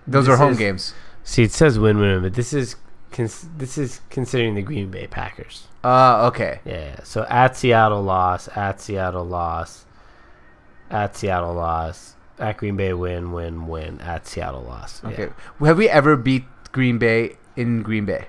[0.07, 0.93] Those This are home is- games.
[1.23, 2.75] See, it says win-win, but this is
[3.11, 5.67] cons- this is considering the Green Bay Packers.
[5.83, 6.59] Uh, okay.
[6.65, 7.03] Yeah, yeah.
[7.03, 9.85] So at Seattle loss, at Seattle loss,
[10.91, 15.01] at Seattle loss, at Green Bay win, win, win, at Seattle loss.
[15.03, 15.09] Yeah.
[15.09, 15.29] Okay.
[15.61, 18.27] Have we ever beat Green Bay in Green Bay?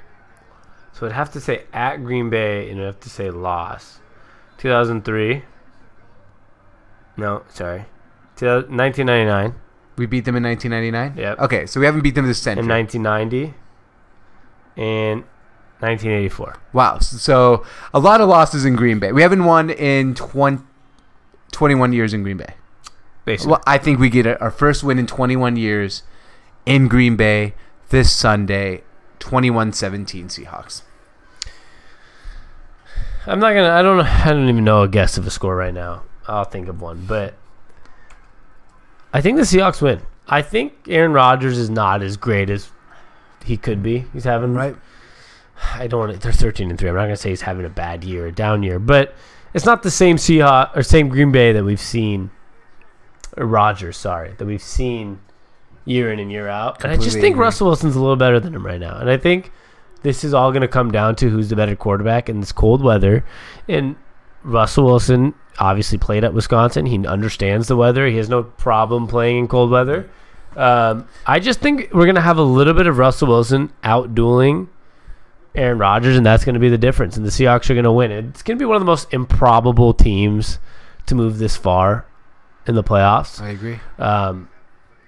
[0.94, 3.99] So I'd have to say at Green Bay and I'd have to say loss.
[4.57, 5.44] 2003.
[7.18, 7.84] No, sorry.
[8.37, 9.55] 2000 1999
[9.97, 11.22] We beat them in 1999.
[11.22, 11.39] Yep.
[11.41, 12.61] Okay, so we haven't beat them this century.
[12.61, 13.55] and 1990
[14.76, 15.24] and
[15.80, 16.57] 1984.
[16.72, 16.99] Wow.
[16.99, 19.12] So a lot of losses in Green Bay.
[19.12, 20.62] We haven't won in 20,
[21.53, 22.55] 21 years in Green Bay.
[23.24, 23.53] Basically.
[23.53, 26.03] Well, I think we get our first win in 21 years
[26.64, 27.55] in Green Bay
[27.89, 28.82] this Sunday,
[29.20, 30.82] 21-17 Seahawks.
[33.26, 33.70] I'm not gonna.
[33.70, 34.01] I don't.
[34.01, 36.05] I don't even know a guess of a score right now.
[36.28, 37.34] I'll think of one, but
[39.16, 40.02] I think the Seahawks win.
[40.28, 42.70] I think Aaron Rodgers is not as great as
[43.46, 44.04] he could be.
[44.12, 44.76] He's having right.
[45.72, 46.00] I don't.
[46.00, 46.90] want to They're 13 and three.
[46.90, 49.14] I'm not gonna say he's having a bad year, a down year, but
[49.54, 52.30] it's not the same Seahawks or same Green Bay that we've seen.
[53.38, 55.20] Or Rodgers, sorry, that we've seen
[55.86, 56.84] year in and year out.
[56.84, 57.44] And I just think agree.
[57.44, 58.98] Russell Wilson's a little better than him right now.
[58.98, 59.50] And I think
[60.02, 62.82] this is all going to come down to who's the better quarterback in this cold
[62.82, 63.24] weather.
[63.66, 63.96] And
[64.47, 66.86] Russell Wilson obviously played at Wisconsin.
[66.86, 68.07] He understands the weather.
[68.07, 70.09] He has no problem playing in cold weather.
[70.55, 74.14] Um, I just think we're going to have a little bit of Russell Wilson out
[74.14, 74.68] dueling
[75.55, 77.16] Aaron Rodgers, and that's going to be the difference.
[77.16, 78.11] And the Seahawks are going to win.
[78.11, 80.59] It's going to be one of the most improbable teams
[81.07, 82.07] to move this far
[82.66, 83.40] in the playoffs.
[83.40, 83.80] I agree.
[83.99, 84.49] Um,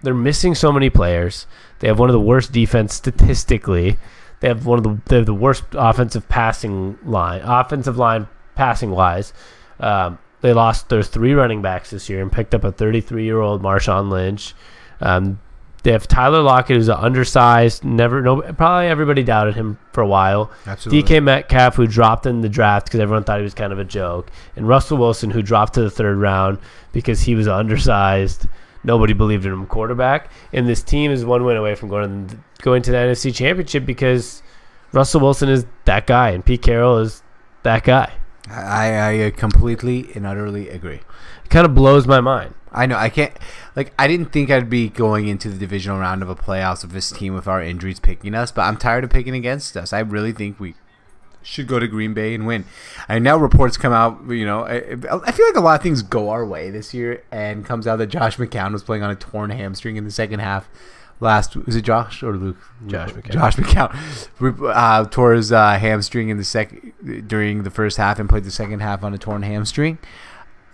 [0.03, 1.47] they're missing so many players.
[1.79, 3.99] They have one of the worst defense statistically.
[4.41, 8.29] They have one of the they have the worst offensive passing line, offensive line
[8.59, 9.33] passing wise.
[9.81, 13.41] Um, they lost their three running backs this year and picked up a 33 year
[13.41, 14.55] old Marshawn Lynch.
[15.01, 15.41] Um,
[15.85, 17.85] they have Tyler Lockett, who's an undersized.
[17.85, 20.51] Never, no, probably everybody doubted him for a while.
[20.67, 21.03] Absolutely.
[21.03, 23.85] DK Metcalf, who dropped in the draft because everyone thought he was kind of a
[23.85, 26.59] joke, and Russell Wilson, who dropped to the third round
[26.93, 28.49] because he was undersized.
[28.83, 32.37] Nobody believed in him quarterback, and this team is one win away from going to
[32.61, 34.43] going to the NFC Championship because
[34.93, 37.23] Russell Wilson is that guy and Pete Carroll is
[37.63, 38.13] that guy.
[38.51, 41.01] I, I uh, completely and utterly agree.
[41.45, 42.55] It kind of blows my mind.
[42.71, 43.33] I know I can't
[43.75, 46.93] like I didn't think I'd be going into the divisional round of a playoffs of
[46.93, 49.93] this team with our injuries picking us, but I'm tired of picking against us.
[49.93, 50.75] I really think we
[51.43, 52.65] should go to Green Bay and win.
[53.09, 54.77] And now reports come out, you know, I,
[55.27, 57.97] I feel like a lot of things go our way this year, and comes out
[57.97, 60.69] that Josh McCown was playing on a torn hamstring in the second half.
[61.21, 62.57] Last was it Josh or Luke?
[62.87, 63.33] Josh McCown.
[63.33, 66.73] Josh McCown uh, tore his uh, hamstring in the sec
[67.27, 69.99] during the first half and played the second half on a torn hamstring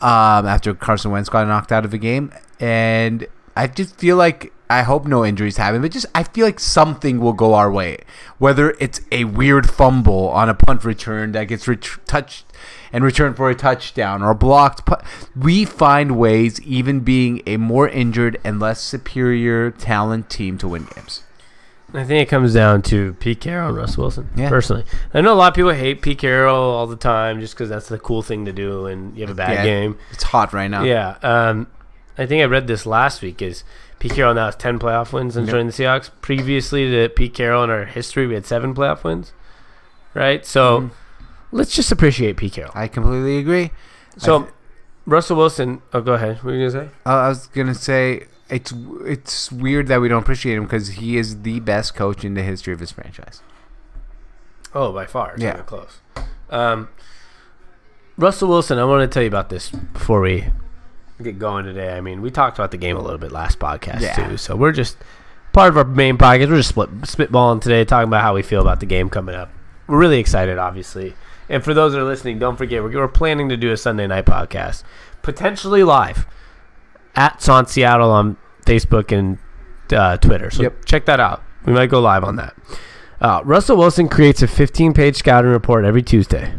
[0.01, 2.31] um, after Carson Wentz got knocked out of the game,
[2.61, 3.27] and
[3.57, 7.21] I just feel like I hope no injuries happen, but just I feel like something
[7.21, 7.99] will go our way,
[8.39, 11.69] whether it's a weird fumble on a punt return that gets
[12.07, 12.47] touched
[12.93, 14.87] and returned for a touchdown or blocked.
[14.87, 14.97] Pu-
[15.37, 20.87] we find ways, even being a more injured and less superior talent team, to win
[20.95, 21.23] games.
[21.93, 24.29] I think it comes down to Pete Carroll and Russ Wilson.
[24.35, 24.49] Yeah.
[24.49, 27.69] Personally, I know a lot of people hate Pete Carroll all the time just because
[27.69, 29.65] that's the cool thing to do, and you have a bad Yeah.
[29.65, 29.99] game.
[30.11, 30.83] It's hot right now.
[30.83, 31.17] Yeah.
[31.23, 31.69] Um,
[32.17, 33.43] I think I read this last week.
[33.43, 33.65] Is
[33.99, 35.55] Pete Carroll now has ten playoff wins and Yep.
[35.55, 36.11] joined the Seahawks.
[36.21, 39.33] Previously to Pete Carroll in our history, we had seven playoff wins.
[40.15, 40.45] Right.
[40.47, 40.91] So Mhm.
[41.53, 42.73] let's just appreciate Pete Carroll.
[42.75, 43.73] I completely agree.
[44.17, 44.53] So th-
[45.07, 45.83] Russell Wilson.
[45.93, 46.37] Oh, go ahead.
[46.37, 46.91] What were you gonna say?
[47.05, 48.73] Uh, I was gonna say it's
[49.05, 52.43] it's weird that we don't appreciate him because he is the best coach in the
[52.43, 53.43] history of his franchise.
[54.75, 55.35] Oh, by far.
[55.37, 55.57] Yeah.
[55.63, 56.01] close.
[56.51, 56.89] Um,
[58.17, 60.47] Russell Wilson, I want to tell you about this before we
[61.23, 61.97] get going today.
[61.97, 64.15] I mean, we talked about the game a little bit last podcast Yeah.
[64.29, 64.97] too, so we're just
[65.53, 66.49] part of our main podcast.
[66.51, 69.51] We're just split, spitballing today, talking about how we feel about the game coming up.
[69.87, 71.15] We're really excited, obviously.
[71.49, 74.07] And for those that are listening, don't forget we're, we're planning to do a Sunday
[74.07, 74.83] night podcast,
[75.23, 76.27] potentially live
[77.15, 78.37] at Son Seattle on
[78.67, 79.39] Facebook and
[79.93, 80.51] uh, Twitter.
[80.51, 80.85] So Yep.
[80.87, 81.43] check that out.
[81.67, 82.55] We might go live on that.
[83.21, 86.53] Uh, Russell Wilson creates a 15-page scouting report every Tuesday,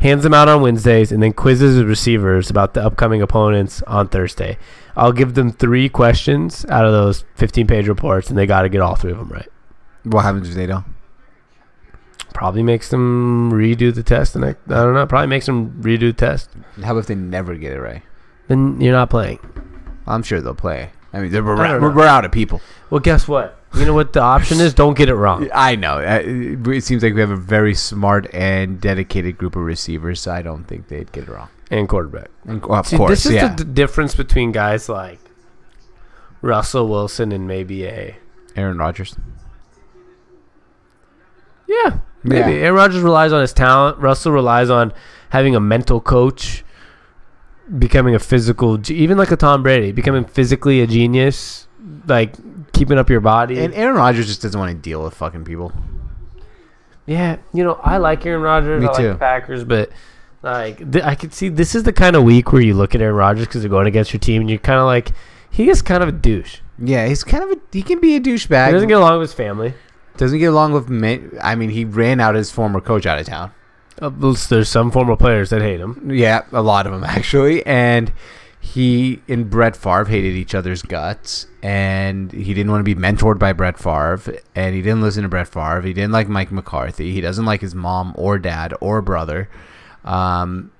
[0.00, 4.08] hands them out on Wednesdays, and then quizzes the receivers about the upcoming opponents on
[4.08, 4.58] Thursday.
[4.96, 8.80] I'll give them three questions out of those 15-page reports, and they got to get
[8.80, 9.48] all three of them right.
[10.04, 10.84] What happens if they don't?
[12.32, 15.06] Probably makes them redo the test, and I, I don't know.
[15.06, 16.50] Probably makes them redo the test.
[16.82, 18.02] How about if they never get it right?
[18.48, 19.38] Then you're not playing.
[20.06, 20.90] I'm sure they'll play.
[21.12, 21.96] I mean, they're, we're, I don't we're, know.
[21.96, 22.60] we're out of people.
[22.88, 23.59] Well, guess what?
[23.74, 24.74] You know what the option is?
[24.74, 25.48] Don't get it wrong.
[25.54, 25.98] I know.
[25.98, 30.20] Uh, It it seems like we have a very smart and dedicated group of receivers,
[30.20, 31.48] so I don't think they'd get it wrong.
[31.70, 32.30] And quarterback.
[32.46, 33.54] And, well, of See, course, this is yeah.
[33.54, 35.20] the d- difference between guys like
[36.42, 38.16] Russell Wilson and maybe a
[38.56, 39.14] Aaron Rodgers.
[41.68, 42.56] yeah, maybe Yeah.
[42.58, 43.98] Aaron Rodgers relies on his talent.
[43.98, 44.92] Russell relies on
[45.30, 46.64] having a mental coach,
[47.78, 51.68] becoming a physical, even like a Tom Brady, becoming physically a genius,
[52.06, 52.34] like
[52.80, 53.58] keeping up your body.
[53.60, 55.70] And Aaron Rodgers just doesn't want to deal with fucking people.
[57.06, 58.80] yeah, you know, I like Aaron Rodgers.
[58.80, 59.08] Me I like too.
[59.08, 59.90] the Packers, but.
[60.42, 63.02] Like th- I could see, this is the kind of week where you look at
[63.02, 65.12] Aaron Rodgers because they're going against your team, and you're kind of like,
[65.50, 66.60] he is kind of a douche.
[66.78, 67.56] Yeah, he's kind of a.
[67.70, 68.68] He can be a douchebag.
[68.68, 69.74] He doesn't get along with his family.
[70.16, 70.88] doesn't get along with.
[70.88, 73.52] ma- I mean, he ran out his former coach out of town.
[74.00, 76.10] Uh, there's some former players that hate him.
[76.10, 77.66] Yeah, a lot of them actually.
[77.66, 78.10] And
[78.60, 83.38] he and Brett Favre hated each other's guts, and he didn't want to be mentored
[83.38, 84.20] by Brett Favre,
[84.54, 85.80] and he didn't listen to Brett Favre.
[85.82, 87.12] He didn't like Mike McCarthy.
[87.12, 89.48] He doesn't like his mom or dad or brother.
[90.04, 90.70] Um,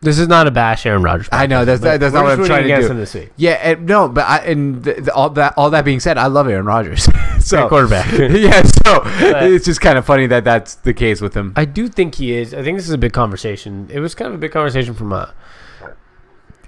[0.00, 1.28] This is not a bash Aaron Rodgers.
[1.32, 2.86] I know, that's- but that's not what I'm trying to do.
[2.88, 3.32] him this week.
[3.36, 6.26] yeah, and, no, but I, and the, the, all that all that being said, I
[6.28, 7.08] love Aaron Rodgers.
[7.40, 8.12] so Great quarterback.
[8.12, 11.52] yeah, so it's just kind of funny that that's the case with him.
[11.56, 12.54] I do think he is.
[12.54, 13.88] I think this is a big conversation.
[13.90, 15.26] It was kind of a big conversation from uh,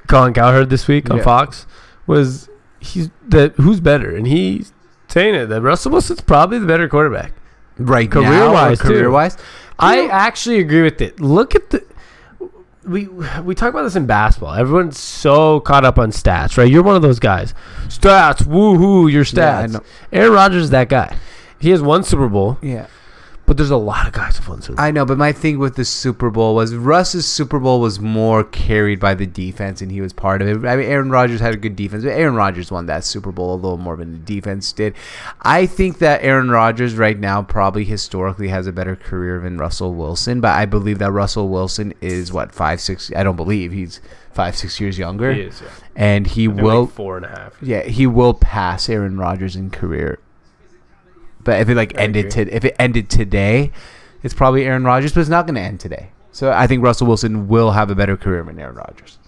[0.06, 1.22] Colin Cowherd this week on Yeah.
[1.24, 1.66] Fox.
[2.06, 2.48] Was
[2.78, 4.72] he's that who's better, and he's
[5.08, 7.32] saying it that Russell Wilson's probably the better quarterback.
[7.78, 8.88] Right Career-wise, too.
[8.88, 9.36] career wise,
[9.78, 11.20] I actually agree with it.
[11.20, 11.84] Look at the
[12.84, 13.08] we
[13.42, 14.54] we talk about this in basketball.
[14.54, 16.70] Everyone's so caught up on stats, right?
[16.70, 17.52] You're one of those guys.
[17.88, 19.72] Stats, woohoo, your Yeah, stats.
[19.72, 19.80] know.
[20.12, 21.16] Aaron Rodgers is that guy.
[21.58, 22.86] He has one Super Bowl, yeah.
[23.46, 24.84] But there's a lot of guys with one Super Bowl.
[24.84, 28.42] I know, but my thing with the Super Bowl was Russ's Super Bowl was more
[28.44, 30.66] carried by the defense, and he was part of it.
[30.68, 33.54] I mean, Aaron Rodgers had a good defense, but Aaron Rodgers won that Super Bowl
[33.54, 34.94] a little more than the defense did.
[35.42, 39.94] I think that Aaron Rodgers right now probably historically has a better career than Russell
[39.94, 43.10] Wilson, but I believe that Russell Wilson is what five, six.
[43.14, 44.00] I don't believe he's
[44.32, 45.68] five, six years younger, He is, yeah.
[45.94, 46.82] and he will.
[46.84, 47.54] like four and a half.
[47.62, 50.18] Yeah, he will pass Aaron Rodgers in career.
[51.46, 53.70] But if it like I ended to if it ended today,
[54.22, 56.10] it's probably Aaron Rodgers, but it's not going to end today.
[56.32, 59.18] So I think Russell Wilson will have a better career than Aaron Rodgers.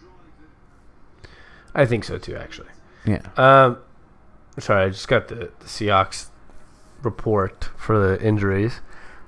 [1.74, 2.68] I think so too, actually.
[3.06, 3.22] Yeah.
[3.36, 3.78] Um,
[4.58, 6.26] sorry, I just got the, the Seahawks
[7.02, 8.80] report for the injuries.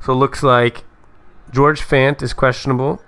[0.04, 0.84] So it looks like
[1.52, 3.00] George Fant is questionable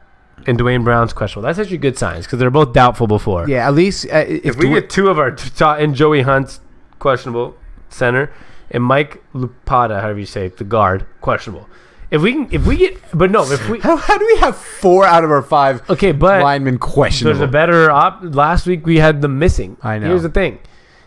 [0.46, 1.46] and Duane Brown's questionable.
[1.48, 3.48] That's actually good signs because they're both doubtful before.
[3.48, 6.22] Yeah, at least uh, if, If we Duane- get two of our t- and Joey
[6.22, 6.60] Hunt's
[7.00, 7.56] questionable
[7.88, 8.32] center
[8.72, 11.68] and Mike Lupata, however you say it, the guard questionable.
[12.10, 14.56] If we can, if we get, but no, if we how, how do we have
[14.56, 17.38] four out of our five okay, but linemen questionable?
[17.38, 18.20] there's a better op.
[18.22, 19.76] Last week we had them missing.
[19.82, 20.08] I know.
[20.08, 20.58] Here's the thing: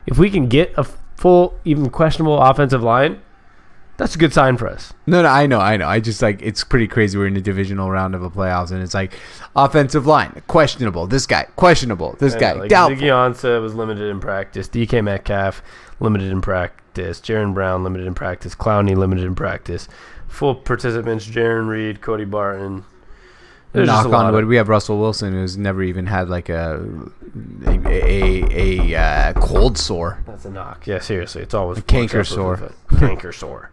[0.08, 0.84] if we can get a
[1.16, 3.22] full, even questionable offensive line,
[3.98, 4.94] that's a good sign for us.
[5.06, 5.88] No, no, I know, I know.
[5.88, 7.18] I just like it's pretty crazy.
[7.18, 9.14] We're in the divisional round of a playoffs, and it's like
[9.56, 11.06] offensive line questionable.
[11.06, 12.16] This guy questionable.
[12.20, 13.04] This I guy know, like doubtful.
[13.04, 14.68] Ziggy Ansah was limited in practice.
[14.68, 15.62] DK Metcalf
[16.00, 17.20] limited in practice.
[17.20, 18.56] Jaron Brown limited in practice.
[18.56, 19.88] Clowney limited in practice.
[20.28, 22.86] Full participants: Jarran Reed, Cody Barton.
[23.76, 24.46] There's Knock a on wood.
[24.46, 26.82] We have Russell Wilson, who's never even had like a
[27.66, 30.24] a a, a uh, cold sore.
[30.26, 30.88] That's a knock.
[30.88, 32.72] Yeah, seriously, it's always canker works sore.
[32.98, 33.72] canker sore.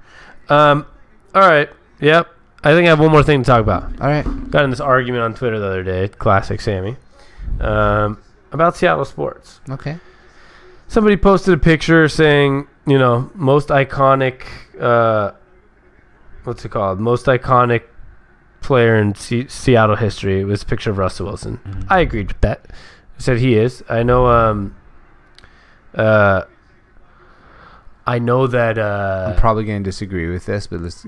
[0.48, 0.86] Um,
[1.34, 1.70] all right.
[2.00, 2.28] Yep.
[2.64, 3.84] I think I have one more thing to talk about.
[4.00, 4.24] All right.
[4.50, 6.08] Got in this argument on Twitter the other day.
[6.08, 6.96] Classic Sami.
[7.60, 9.60] Um, about Seattle sports.
[9.70, 9.98] Okay.
[10.92, 14.42] Somebody posted a picture saying, you know, most iconic,
[14.78, 15.30] uh,
[16.44, 17.00] what's it called?
[17.00, 17.84] Most iconic
[18.60, 20.42] player in Se- Seattle history.
[20.42, 21.60] It was a picture of Russell Wilson.
[21.66, 21.86] Mhm.
[21.88, 22.66] I agreed with that.
[22.70, 23.82] I said he is.
[23.88, 24.26] I know.
[24.26, 24.76] Um,
[25.94, 26.42] uh,
[28.06, 28.76] I know that.
[28.76, 31.06] Uh, I'm probably going to disagree with this, but let's.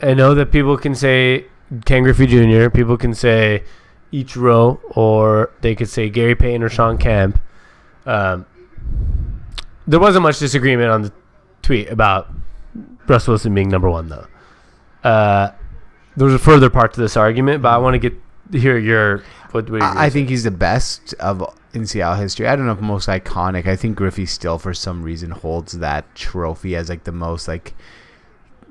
[0.00, 1.44] I know that people can say
[1.84, 2.70] Ken Griffey Jr.
[2.70, 3.64] People can say
[4.14, 7.38] Ichiro, or they could say Gary Payton or Shawn Kemp.
[8.06, 8.46] Um,
[9.86, 11.12] there wasn't much disagreement on the
[11.62, 12.32] tweet about
[13.06, 14.26] Russell Wilson being number one, though.
[15.02, 15.52] Uh,
[16.16, 18.14] there was a further part to this argument, but I want to get
[18.52, 19.24] hear your.
[19.52, 22.46] What, what you I, I think he's the best of in Seattle history.
[22.46, 23.66] I don't know if most iconic.
[23.66, 27.74] I think Griffey still, for some reason, holds that trophy as like the most like,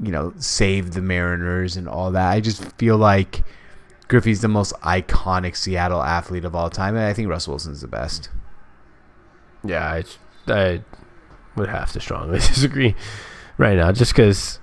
[0.01, 2.29] you know, saved the Mariners and all that.
[2.29, 3.43] I just feel like
[4.07, 7.87] Griffey's the most iconic Seattle athlete of all time, and I think Russell Wilson's the
[7.87, 8.29] best.
[9.63, 10.03] Yeah, I,
[10.47, 10.81] I
[11.55, 12.95] would have to strongly disagree
[13.57, 14.59] right now, just because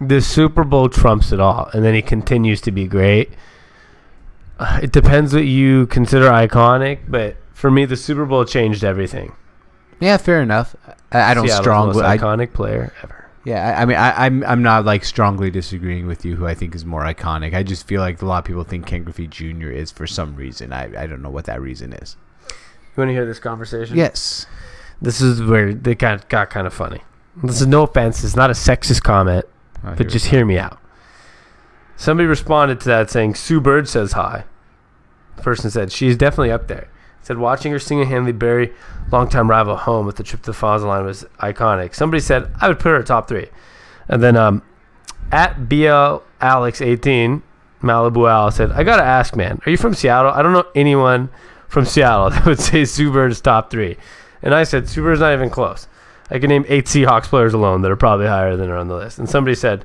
[0.00, 3.32] the Super Bowl trumps it all, and then he continues to be great.
[4.58, 9.34] Uh, It depends what you consider iconic, but for me, the Super Bowl changed everything.
[10.00, 10.74] Yeah, fair enough.
[11.12, 11.94] I, I don't Seattle's strongly.
[11.94, 13.26] most I, iconic player ever.
[13.44, 16.36] yeah, I, I mean, I, I'm I'm not like strongly disagreeing with you.
[16.36, 17.52] Who I think is more iconic.
[17.54, 19.68] I just feel like a lot of people think Ken Griffey Jr.
[19.70, 20.72] is for some reason.
[20.72, 22.16] I I don't know what that reason is.
[22.96, 23.96] You want to hear this conversation?
[23.96, 24.46] Yes.
[25.00, 27.00] This is where they got got kind of funny.
[27.42, 28.22] This is no offense.
[28.24, 29.46] It's not a sexist comment.
[29.84, 30.78] Oh, But here just hear me out.
[31.96, 34.44] Somebody responded to that saying, Sue Bird says hi.
[35.36, 36.88] The person said, she's definitely up there.
[37.22, 38.72] Said, watching her single handedly bury
[39.12, 41.94] longtime rival home with the trip to the Fonz line was iconic.
[41.94, 43.48] Somebody said, I would put her at top three.
[44.08, 44.62] And then um,
[45.30, 47.42] at BL Alex 18,
[47.82, 50.32] Malibu Al said, I got to ask, man, are you from Seattle?
[50.32, 51.28] I don't know anyone
[51.70, 53.96] from Seattle that would say is top three.
[54.42, 55.86] And I said, Sue Bird's not even close.
[56.30, 58.96] I can name eight Seahawks players alone that are probably higher than are on the
[58.96, 59.18] list.
[59.18, 59.84] And somebody said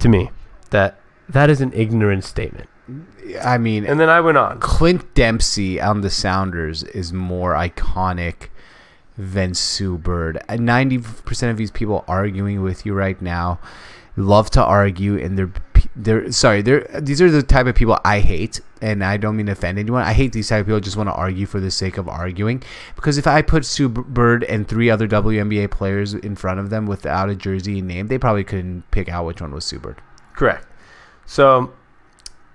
[0.00, 0.30] to me
[0.70, 0.98] that
[1.28, 2.68] that is an ignorant statement.
[3.42, 4.60] I mean, And then I went on.
[4.60, 8.48] Clint Dempsey on the Sounders is more iconic
[9.16, 10.40] than Sue Bird.
[10.48, 13.58] Uh, ninety percent of these people arguing with you right now
[14.18, 15.52] love to argue, and they're
[15.96, 16.62] they're sorry.
[16.62, 19.78] They're these are the type of people I hate, and I don't mean to offend
[19.78, 20.02] anyone.
[20.02, 22.62] I hate these type of people just want to argue for the sake of arguing.
[22.94, 26.86] Because if I put Sue Bird and three other WNBA players in front of them
[26.86, 30.00] without a jersey name, they probably couldn't pick out which one was Sue Bird.
[30.34, 30.66] Correct.
[31.26, 31.72] So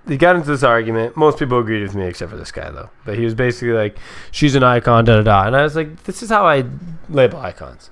[0.06, 1.16] they got into this argument.
[1.16, 2.90] Most people agreed with me except for this guy, though.
[3.06, 3.98] But he was basically like,
[4.32, 5.48] she's an icon, da da da.
[5.48, 6.66] And I was like, this is how I
[7.10, 7.90] label icons.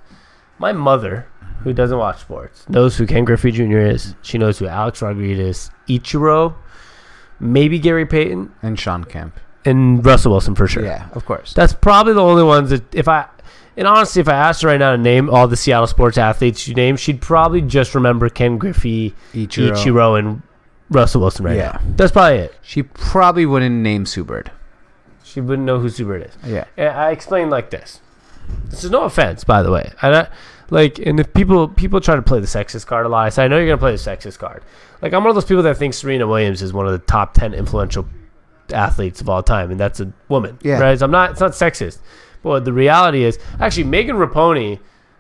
[0.58, 1.28] My mother,
[1.64, 3.78] who doesn't watch sports, knows who Ken Griffey Jr.
[3.80, 4.16] is.
[4.22, 6.56] She knows who Alex Rodriguez, Ichiro,
[7.40, 9.40] maybe Gary Payton, And Shawn Kemp.
[9.66, 10.84] and Russell Wilson for sure.
[10.84, 11.54] Yeah, of course.
[11.54, 13.26] That's probably the only ones that if I
[13.78, 16.68] and honestly, if I asked her right now to name all the Seattle sports athletes
[16.68, 19.72] you named, she'd probably just remember Ken Griffey, Ichiro.
[19.72, 20.42] Ichiro, and
[20.90, 21.72] Russell Wilson right Yeah.
[21.82, 21.82] now.
[21.96, 22.56] That's probably it.
[22.62, 24.28] She probably wouldn't name Sue
[25.24, 26.38] She wouldn't know who Sue Bird is.
[26.46, 26.66] Yeah.
[26.76, 28.02] And I explained like this.
[28.66, 29.94] This is no offense, by the way.
[30.02, 30.30] I don't,
[30.72, 33.46] like, and if people people try to play the sexist card a lot, I say
[33.46, 34.64] I know you're gonna play the sexist card.
[35.02, 37.34] Like I'm one of those people that think Serena Williams is one of the top
[37.34, 38.08] ten influential
[38.74, 40.58] athletes of all time, and that's a woman.
[40.64, 40.80] Yeah.
[40.80, 40.98] Right?
[40.98, 41.32] So I'm not.
[41.32, 42.00] It's not sexist.
[42.42, 44.80] But the reality is, actually, Megan Rapinoe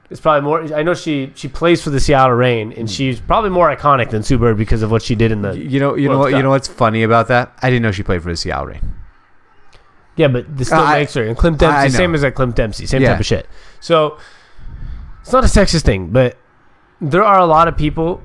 [0.10, 0.74] is probably more.
[0.74, 2.94] I know she she plays for the Seattle Reign, and hmm.
[2.94, 5.52] she's probably more iconic than Sue Bird because of what she did in the.
[5.52, 7.52] You know, you know what, you know what's funny about that?
[7.62, 8.96] I didn't know she played for the Seattle Reign.
[10.16, 11.26] Yeah, but this still uh, I- makes her.
[11.26, 13.10] And Clint Dempsey, same as like Clint Dempsey, same Yeah.
[13.10, 13.48] type of shit.
[13.82, 14.18] So
[15.22, 16.38] it's not a sexist thing, but
[17.00, 18.22] there are a lot of people,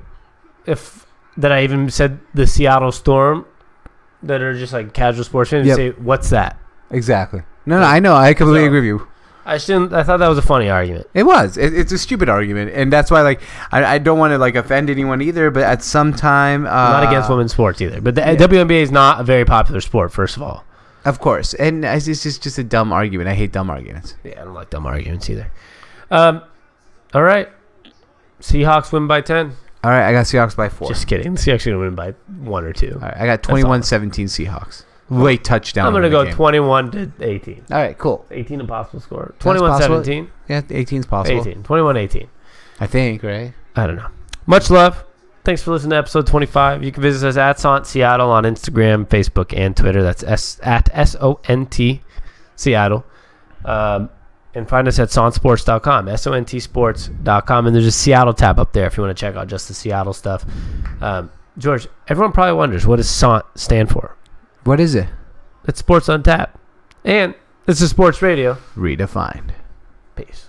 [0.65, 1.05] if
[1.37, 3.45] that I even said the Seattle Storm,
[4.23, 5.75] that are just like casual sports fans Yep.
[5.75, 6.57] say, "What's that?"
[6.91, 7.41] Exactly.
[7.65, 8.15] No, no, I know.
[8.15, 9.07] I completely So- agree with you.
[9.45, 9.93] I shouldn't.
[9.93, 11.07] I thought that was a funny argument.
[11.13, 11.55] It was.
[11.55, 13.39] It, it's a stupid argument, and that's why, like,
[13.71, 15.49] I, I don't want to like offend anyone either.
[15.51, 18.35] But at some time, uh, not against women's sports either, but the yeah.
[18.35, 20.11] WNBA is not a very popular sport.
[20.11, 20.65] First of all,
[21.05, 23.29] Of course, and it's just, just a dumb argument.
[23.29, 24.15] I hate dumb arguments.
[24.25, 25.47] yeah, I don't like dumb arguments either.
[26.11, 26.41] Um,
[27.17, 27.49] all right,
[28.39, 29.53] Seahawks win by ten.
[29.83, 30.87] All right, I got Seahawks by four.
[30.87, 31.33] Just kidding.
[31.33, 32.91] Seahawks are gonna win by one or two.
[32.93, 33.55] All right, I got all.
[33.55, 34.83] 21-17 Seahawks.
[35.09, 35.87] Late touchdown.
[35.87, 36.35] I'm gonna go game.
[36.35, 37.65] 21 to 18.
[37.71, 38.23] All right, cool.
[38.29, 39.29] 18 impossible score.
[39.31, 40.03] That's 21 possible.
[40.03, 40.31] 17.
[40.47, 41.41] Yeah, 18 is possible.
[41.41, 41.63] 18.
[41.63, 42.29] 21 18.
[42.79, 43.51] I think, right?
[43.75, 44.09] I don't know.
[44.45, 45.03] Much love.
[45.43, 46.83] Thanks for listening to episode 25.
[46.83, 50.03] You can visit us at SONT Seattle on Instagram, Facebook, and Twitter.
[50.03, 52.03] That's S at S O N T
[52.55, 53.03] Seattle.
[53.65, 54.11] Um,
[54.53, 57.67] and find us at sontsports.com, S O N T sports.com.
[57.67, 59.73] And there's a Seattle tab up there if you want to check out just the
[59.73, 60.45] Seattle stuff.
[61.01, 64.15] Um, George, everyone probably wonders what does SONT stand for?
[64.63, 65.07] What is it?
[65.67, 66.59] It's Sports on Tap.
[67.03, 67.35] And
[67.65, 68.57] this is Sports Radio.
[68.75, 69.51] Redefined.
[70.15, 70.46] Peace.